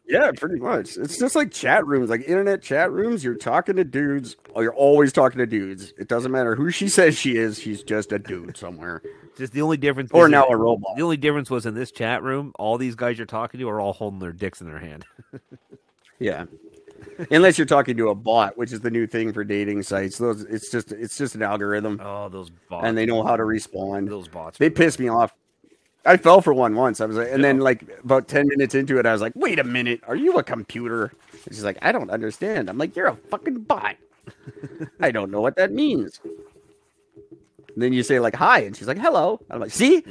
[0.06, 0.96] yeah, pretty much.
[0.96, 3.24] It's just like chat rooms, like internet chat rooms.
[3.24, 4.36] You're talking to dudes.
[4.54, 5.92] Or you're always talking to dudes.
[5.98, 7.58] It doesn't matter who she says she is.
[7.58, 9.02] She's just a dude somewhere,
[9.36, 10.10] Just the only difference.
[10.12, 10.96] or now a robot.
[10.96, 13.80] The only difference was in this chat room, all these guys you're talking to are
[13.80, 15.04] all holding their dicks in their hand.
[16.22, 16.44] Yeah.
[17.30, 20.18] Unless you're talking to a bot, which is the new thing for dating sites.
[20.18, 22.00] Those it's just it's just an algorithm.
[22.02, 22.86] Oh, those bots.
[22.86, 24.08] and they know how to respond.
[24.08, 24.58] Those bots.
[24.58, 25.34] They piss me off.
[26.06, 27.00] I fell for one once.
[27.00, 29.58] I was like, and then like about ten minutes into it, I was like, "Wait
[29.58, 31.12] a minute, are you a computer?"
[31.44, 33.96] And she's like, "I don't understand." I'm like, "You're a fucking bot."
[35.00, 36.20] I don't know what that means.
[36.24, 40.02] And then you say like, "Hi," and she's like, "Hello." I'm like, "See,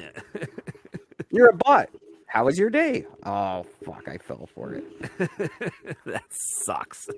[1.31, 1.89] you're a bot."
[2.29, 3.05] How was your day?
[3.25, 4.83] Oh fuck, I fell for it.
[6.05, 7.09] that sucks.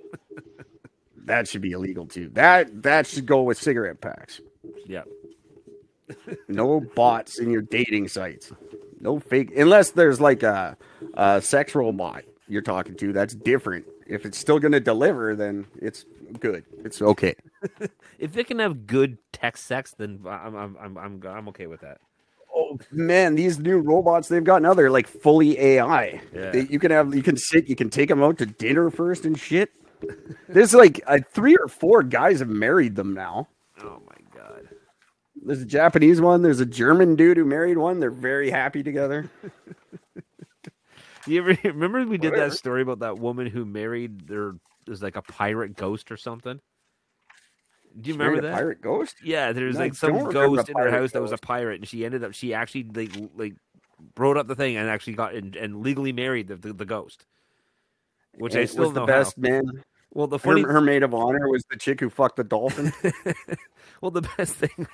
[1.26, 2.30] That should be illegal too.
[2.30, 4.39] That that should go with cigarette packs.
[4.88, 5.07] Yep.
[6.47, 8.51] No bots in your dating sites.
[8.99, 10.78] No fake, unless there's like a,
[11.16, 13.14] a sex robot you're talking to.
[13.14, 13.86] That's different.
[14.07, 16.05] If it's still going to deliver, then it's
[16.39, 16.66] good.
[16.84, 17.36] It's okay.
[18.20, 21.82] If it can have good text sex, then I'm I'm I'm I'm, I'm okay with
[21.82, 21.99] that.
[22.72, 26.22] Oh man, these new robots they've got now they're like fully AI.
[26.34, 26.51] Yeah.
[26.51, 29.26] They, you can have you can sit you can take them out to dinner first
[29.26, 29.72] and shit.
[30.47, 33.47] There's like uh, three or four guys have married them now.
[33.84, 34.69] Oh my god.
[35.43, 36.41] There's a Japanese one.
[36.41, 37.99] There's a German dude who married one.
[37.99, 39.30] They're very happy together.
[41.28, 42.49] You ever remember we did Whatever.
[42.49, 44.53] that story about that woman who married their
[44.88, 46.59] there's like a pirate ghost or something?
[48.00, 48.56] Do you remember Married a that?
[48.56, 49.16] pirate ghost?
[49.24, 51.88] Yeah, there's No, I like some ghost in her house that was a pirate, and
[51.88, 53.56] she ended up she actually like like
[54.18, 57.26] wrote up the thing and actually got and, and legally married the, the, the ghost.
[58.38, 59.42] Which I still was know the best how.
[59.50, 59.84] man.
[60.14, 62.92] Well, the Her, funny her maid of honor was the chick who fucked the dolphin.
[64.02, 64.88] well, the best thing.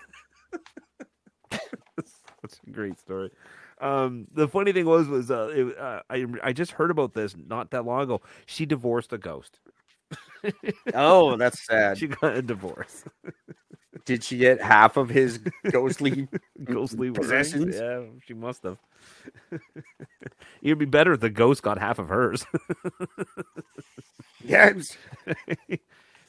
[1.52, 3.32] That's a great story.
[3.80, 7.36] Um, the funny thing was, was uh, it, uh, I I just heard about this
[7.36, 8.22] not that long ago.
[8.46, 9.60] She divorced a ghost.
[10.94, 11.98] Oh, that's sad.
[11.98, 13.04] She got a divorce.
[14.06, 15.40] Did she get half of his
[15.72, 16.28] ghostly
[16.64, 17.76] Ghostly possessions?
[17.76, 18.78] Yeah, she must have.
[20.62, 22.46] It'd be better if the ghost got half of hers.
[24.46, 24.96] Yes.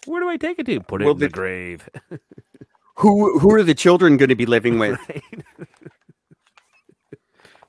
[0.06, 0.80] Where do I take it to?
[0.80, 1.88] Put it Well, in the the- grave.
[2.96, 4.98] Who who are the children going to be living with?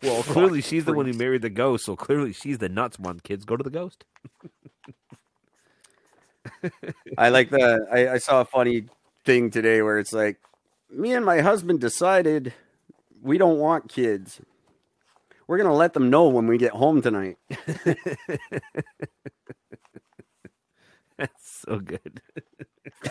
[0.02, 3.20] well, clearly she's the one who married the ghost, so clearly she's the nuts one.
[3.20, 4.06] Kids go to the ghost.
[7.18, 7.88] I like the.
[7.92, 8.86] I, I saw a funny
[9.26, 10.38] thing today where it's like,
[10.92, 12.54] me and my husband decided
[13.22, 14.42] we don't want kids.
[15.48, 17.38] We're gonna let them know when we get home tonight.
[21.18, 22.22] That's so good.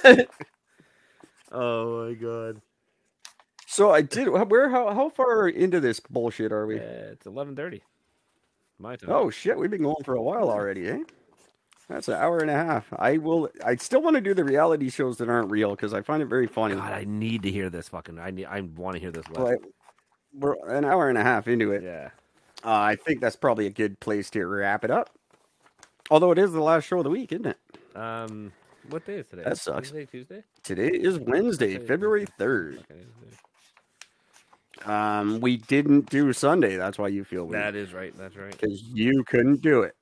[1.52, 2.62] oh my god.
[3.66, 4.28] So I did.
[4.28, 4.70] Where?
[4.70, 4.94] How?
[4.94, 6.76] How far into this bullshit are we?
[6.76, 7.82] Yeah, it's eleven thirty.
[8.78, 9.10] My time.
[9.10, 11.00] Oh shit, we've been going for a while already, eh?
[11.88, 12.86] That's an hour and a half.
[12.98, 13.48] I will.
[13.64, 16.26] I still want to do the reality shows that aren't real because I find it
[16.26, 16.74] very funny.
[16.74, 18.18] God, I need to hear this fucking.
[18.18, 18.44] I need.
[18.44, 19.24] I want to hear this.
[19.32, 19.56] Well, I-
[20.34, 21.82] we're an hour and a half into it.
[21.82, 22.10] yeah.
[22.62, 25.08] Uh, I think that's probably a good place to wrap it up.
[26.10, 27.58] Although it is the last show of the week, isn't it?
[27.96, 28.52] Um.
[28.90, 29.42] What day is today?
[29.44, 29.92] That sucks.
[29.92, 30.44] Wednesday, Tuesday.
[30.62, 31.78] Today is Wednesday.
[31.78, 32.84] February third.
[32.90, 33.00] Okay.
[34.84, 36.76] Um, we didn't do Sunday.
[36.76, 38.16] That's why you feel weird That is right.
[38.16, 38.50] That's right.
[38.52, 39.94] because you couldn't do it,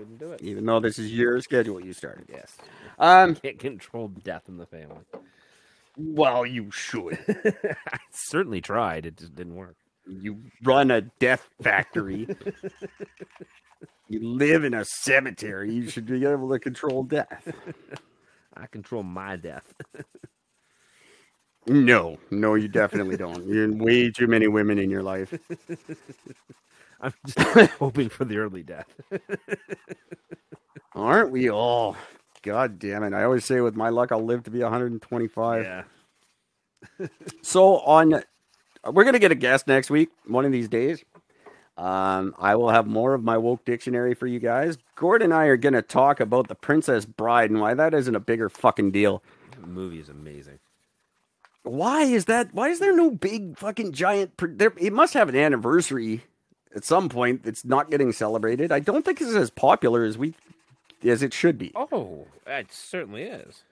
[0.00, 0.40] couldn't do it.
[0.42, 2.26] even though this is your schedule you started.
[2.28, 2.56] Yes.
[2.98, 5.02] Um, Can't control death in the family.
[5.96, 7.18] well, you should.
[7.92, 9.04] I certainly tried.
[9.06, 9.76] It just didn't work.
[10.06, 12.26] You run a death factory.
[14.08, 15.72] you live in a cemetery.
[15.72, 17.52] You should be able to control death.
[18.56, 19.72] I control my death.
[21.66, 23.46] No, no, you definitely don't.
[23.46, 25.32] You're in way too many women in your life.
[27.00, 28.86] I'm just hoping for the early death.
[30.94, 31.96] Aren't we all?
[32.42, 33.12] God damn it.
[33.12, 35.62] I always say with my luck, I'll live to be 125.
[35.62, 35.82] yeah.
[37.42, 38.22] So on,
[38.90, 41.04] we're gonna get a guest next week, one of these days.
[41.76, 44.78] Um, I will have more of my woke dictionary for you guys.
[44.96, 48.20] Gord and I are gonna talk about the Princess Bride and why that isn't a
[48.20, 49.22] bigger fucking deal.
[49.60, 50.58] The movie is amazing.
[51.62, 52.54] Why is that?
[52.54, 54.32] Why is there no big fucking giant?
[54.38, 56.24] There, it must have an anniversary
[56.74, 57.42] at some point.
[57.44, 58.72] it's not getting celebrated.
[58.72, 60.34] I don't think it's as popular as we
[61.04, 61.72] as it should be.
[61.74, 63.62] Oh, it certainly is.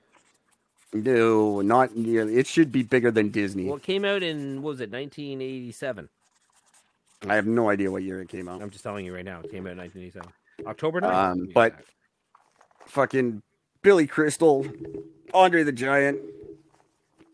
[0.92, 2.36] No, not nearly.
[2.36, 3.66] It should be bigger than Disney.
[3.66, 6.08] Well, it came out in what was it, 1987?
[7.28, 8.62] I have no idea what year it came out.
[8.62, 9.40] I'm just telling you right now.
[9.40, 10.32] It came out in 1987,
[10.66, 11.14] October 9th.
[11.14, 11.74] Um, but-
[12.86, 13.42] fucking
[13.82, 14.66] Billy Crystal,
[15.34, 16.18] Andre the Giant,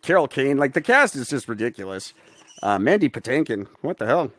[0.02, 0.56] Carol Kane.
[0.56, 2.12] Like the cast is just ridiculous.
[2.62, 3.68] Uh, Mandy Patinkin.
[3.82, 4.32] What the hell?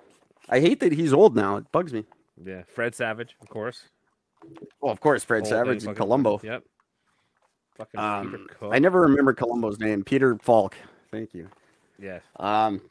[0.50, 1.58] I hate that he's old now.
[1.58, 2.06] It bugs me.
[2.44, 3.84] yeah, Fred Savage, of course.
[4.82, 6.40] Well, of course, Fred Whole Savage and fucking- Columbo.
[6.44, 6.64] Yep.
[7.78, 8.48] Fucking Um.
[8.72, 10.04] I never remember Columbo's name.
[10.04, 10.76] Peter Falk.
[11.12, 11.50] Thank you.
[12.00, 12.20] Yeah.
[12.40, 12.82] Um,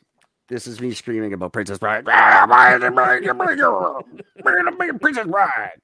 [0.49, 2.05] this is me screaming about Princess Bride.
[5.01, 5.81] Princess Bride.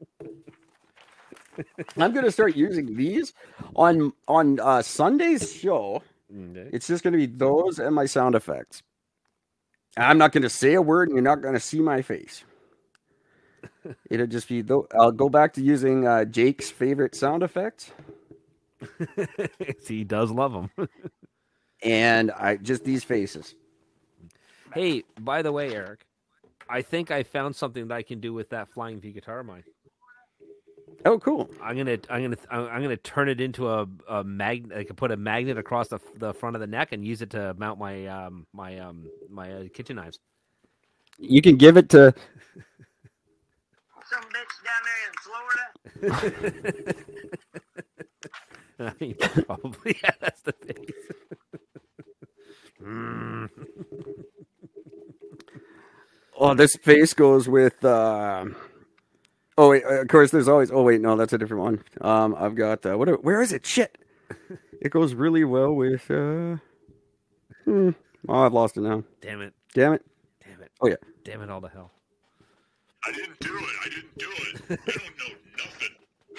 [1.96, 3.32] I'm gonna start using these
[3.76, 6.02] on on uh, Sunday's show.
[6.34, 8.82] Mm, It's just gonna be those and my sound effects.
[9.96, 12.44] I'm not gonna say a word, and you're not gonna see my face.
[14.10, 14.62] It'll just be.
[14.62, 17.92] Though I'll go back to using uh, Jake's favorite sound effects,
[19.80, 20.70] See, he does love them.
[21.82, 23.54] and I just these faces.
[24.74, 26.06] hey, by the way, Eric,
[26.68, 29.46] I think I found something that I can do with that flying V guitar of
[29.46, 29.64] mine.
[31.04, 31.50] Oh, cool.
[31.62, 34.76] I'm gonna, I'm gonna, I'm I'm gonna turn it into a, a magnet.
[34.76, 37.30] I can put a magnet across the the front of the neck and use it
[37.30, 40.18] to mount my um my um my uh, kitchen knives.
[41.18, 42.14] You can give it to
[44.10, 46.94] Some bitch down there in Florida.
[48.80, 50.86] I mean, probably yeah, that's the thing.
[52.82, 53.48] Mm.
[56.42, 57.84] Oh, this face goes with.
[57.84, 58.46] Uh...
[59.60, 60.30] Oh wait, of course.
[60.30, 60.70] There's always.
[60.70, 61.84] Oh wait, no, that's a different one.
[62.00, 62.86] Um, I've got.
[62.86, 63.22] Uh, what?
[63.22, 63.66] Where is it?
[63.66, 63.98] Shit.
[64.80, 66.10] It goes really well with.
[66.10, 66.56] Uh...
[67.66, 67.90] hmm,
[68.26, 69.04] Oh, I've lost it now.
[69.20, 69.52] Damn it.
[69.74, 70.02] Damn it.
[70.42, 70.70] Damn it.
[70.80, 70.94] Oh yeah.
[71.22, 71.90] Damn it all to hell.
[73.04, 73.64] I didn't do it.
[73.84, 74.62] I didn't do it.
[74.70, 75.34] I don't know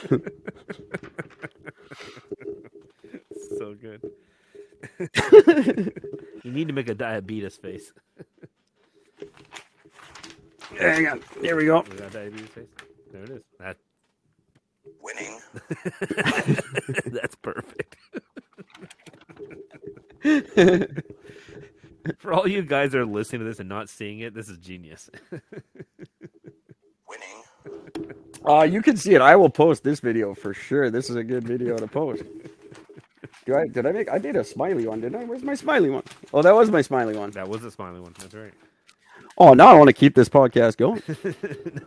[0.10, 0.22] nothing.
[3.60, 4.02] So good.
[6.44, 7.94] you need to make a diabetes face.
[10.80, 11.22] Hang on.
[11.42, 11.82] There we go.
[11.82, 12.68] Was that diabetes face?
[13.12, 13.44] There it is.
[13.60, 13.78] That,
[15.02, 15.40] Winning.
[17.12, 17.98] that's perfect.
[22.18, 24.58] For all you guys that are listening to this and not seeing it, this is
[24.58, 25.10] genius.
[27.08, 27.44] Winning.
[28.48, 29.22] Uh, you can see it.
[29.22, 30.90] I will post this video for sure.
[30.90, 32.24] This is a good video to post.
[33.46, 35.26] Do I did I make I did a smiley one, didn't I?
[35.26, 36.04] Where's my smiley one?
[36.34, 37.32] Oh, that was my smiley one.
[37.32, 38.14] that was a smiley one.
[38.18, 38.54] That's right.
[39.44, 41.02] Oh, now I want to keep this podcast going.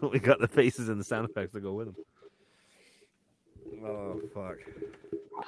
[0.10, 1.94] we got the faces and the sound effects to go with them.
[3.86, 4.56] Oh fuck!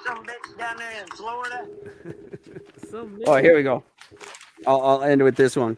[0.05, 1.67] Some bitch down there in Florida.
[2.89, 3.83] Some Oh, here we go.
[4.65, 5.75] I'll, I'll end with this one.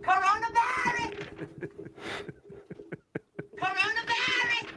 [0.00, 1.28] Coronavirus!
[3.60, 4.68] Coronavirus!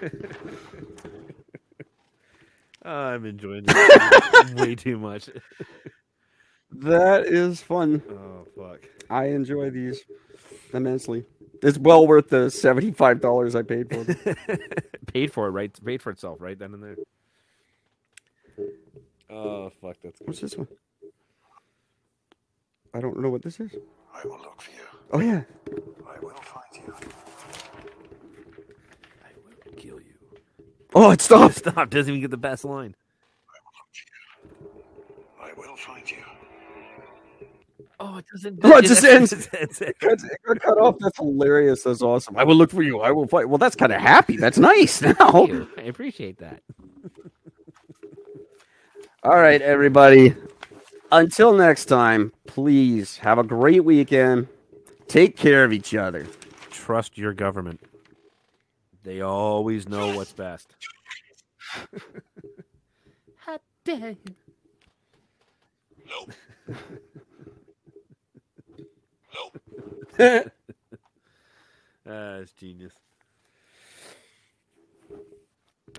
[0.00, 0.65] Coronavirus!
[2.86, 5.28] I'm enjoying this way too much.
[6.72, 8.02] That is fun.
[8.10, 8.80] Oh fuck!
[9.08, 10.02] I enjoy these
[10.74, 11.24] immensely.
[11.62, 14.36] It's well worth the seventy-five dollars I paid for them.
[15.06, 15.84] paid for it, right?
[15.84, 16.96] Paid for itself, right then and there.
[19.30, 19.96] Oh fuck!
[20.02, 20.68] That's What's this one?
[22.92, 23.72] I don't know what this is.
[24.12, 24.78] I will look for you.
[25.12, 25.42] Oh yeah.
[26.06, 26.94] I will find you.
[29.24, 30.14] I will kill you.
[30.98, 31.56] Oh, it stopped.
[31.58, 31.90] Stop!
[31.90, 32.96] Doesn't even get the best line.
[35.38, 36.16] I will find you.
[38.00, 38.60] Oh, it doesn't.
[38.64, 39.30] Oh, it just ends.
[39.30, 39.94] That's it.
[40.00, 40.96] It got cut off.
[40.98, 41.82] That's hilarious.
[41.82, 42.38] That's awesome.
[42.38, 43.00] I will look for you.
[43.00, 43.46] I will fight.
[43.46, 44.38] Well, that's kind of happy.
[44.38, 45.02] That's nice.
[45.02, 46.62] Now, I appreciate that.
[49.22, 50.34] all right, everybody.
[51.12, 54.48] Until next time, please have a great weekend.
[55.08, 56.26] Take care of each other.
[56.70, 57.80] Trust your government.
[59.06, 60.74] They always know what's best.
[63.36, 64.34] How dare you?
[66.10, 66.32] Nope.
[70.18, 70.50] nope.
[72.08, 72.92] Ah, it's genius.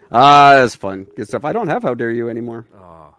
[0.10, 1.06] Ah, that's fun.
[1.18, 1.44] Good stuff.
[1.44, 2.66] I don't have How Dare You anymore.
[2.74, 3.14] Oh,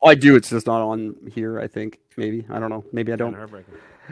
[0.00, 0.36] Oh, I do.
[0.36, 1.58] It's just not on here.
[1.58, 2.46] I think maybe.
[2.48, 2.84] I don't know.
[2.92, 3.36] Maybe I don't.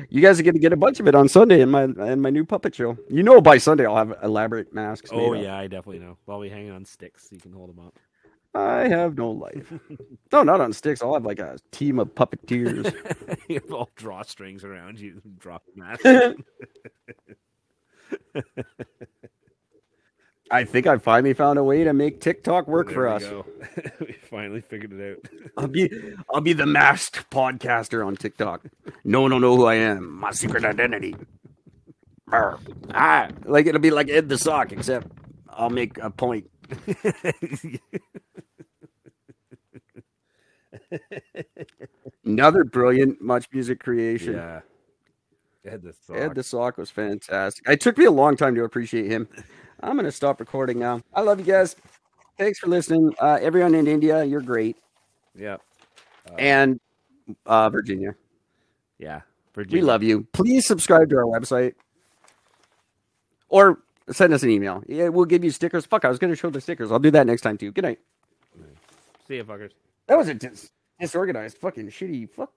[0.09, 2.21] You guys are going to get a bunch of it on Sunday in my in
[2.21, 2.97] my new puppet show.
[3.09, 5.11] You know, by Sunday I'll have elaborate masks.
[5.13, 5.45] Oh made up.
[5.45, 6.17] yeah, I definitely know.
[6.25, 7.95] While we hanging on sticks, so you can hold them up.
[8.55, 9.73] I have no life.
[10.33, 11.03] no, not on sticks.
[11.03, 12.93] I'll have like a team of puppeteers.
[13.49, 16.05] you have all drawstrings around you, and drop mask.
[20.51, 23.25] I think I finally found a way to make TikTok work There for us.
[24.01, 25.51] we finally figured it out.
[25.57, 25.91] I'll be
[26.33, 28.63] I'll be the masked podcaster on TikTok.
[29.05, 30.11] No one will know who I am.
[30.11, 31.15] My secret identity.
[32.33, 35.09] Ah, like it'll be like Ed the Sock, except
[35.49, 36.51] I'll make a point.
[42.25, 44.35] Another brilliant MuchMusic creation.
[44.35, 44.61] yeah.
[45.65, 46.17] Ed the sock.
[46.17, 47.69] Ed the Sock was fantastic.
[47.69, 49.29] It took me a long time to appreciate him.
[49.81, 51.01] I'm gonna stop recording now.
[51.15, 51.77] I love you guys.
[52.37, 53.15] Thanks for listening.
[53.19, 54.77] Uh, everyone in India, you're great,
[55.35, 55.57] yeah.
[56.39, 56.81] and
[57.47, 58.15] uh, Virginia.
[58.99, 59.23] Yeah.
[59.55, 59.83] Virginia.
[59.83, 60.27] We love you.
[60.33, 61.75] Please subscribe to our website
[63.49, 64.83] or send us an email.
[64.87, 65.87] Yeah, we'll give you stickers.
[65.87, 66.93] Fuck, I was going to show the stickers.
[66.93, 67.73] I'll do that next time too.
[67.73, 67.99] Good night.
[69.27, 69.73] See you, fuckers.
[70.07, 72.31] That was a dis- disorganized, fucking shitty.
[72.31, 72.53] Fuck.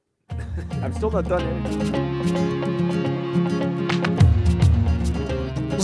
[0.83, 2.20] I'm still not done.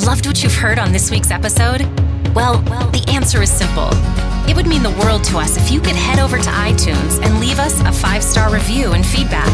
[0.07, 1.81] Loved what you've heard on this week's episode?
[2.33, 3.89] Well, well, the answer is simple.
[4.49, 7.41] It would mean the world to us if you could head over to iTunes and
[7.41, 9.51] leave us a five star review and feedback.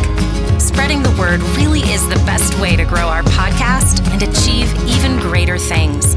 [0.61, 5.17] Spreading the word really is the best way to grow our podcast and achieve even
[5.17, 6.13] greater things.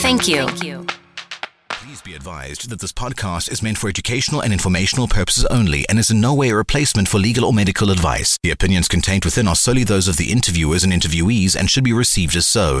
[0.00, 0.46] Thank you.
[0.46, 0.86] Thank you.
[1.68, 5.98] Please be advised that this podcast is meant for educational and informational purposes only and
[5.98, 8.38] is in no way a replacement for legal or medical advice.
[8.42, 11.92] The opinions contained within are solely those of the interviewers and interviewees and should be
[11.92, 12.80] received as so.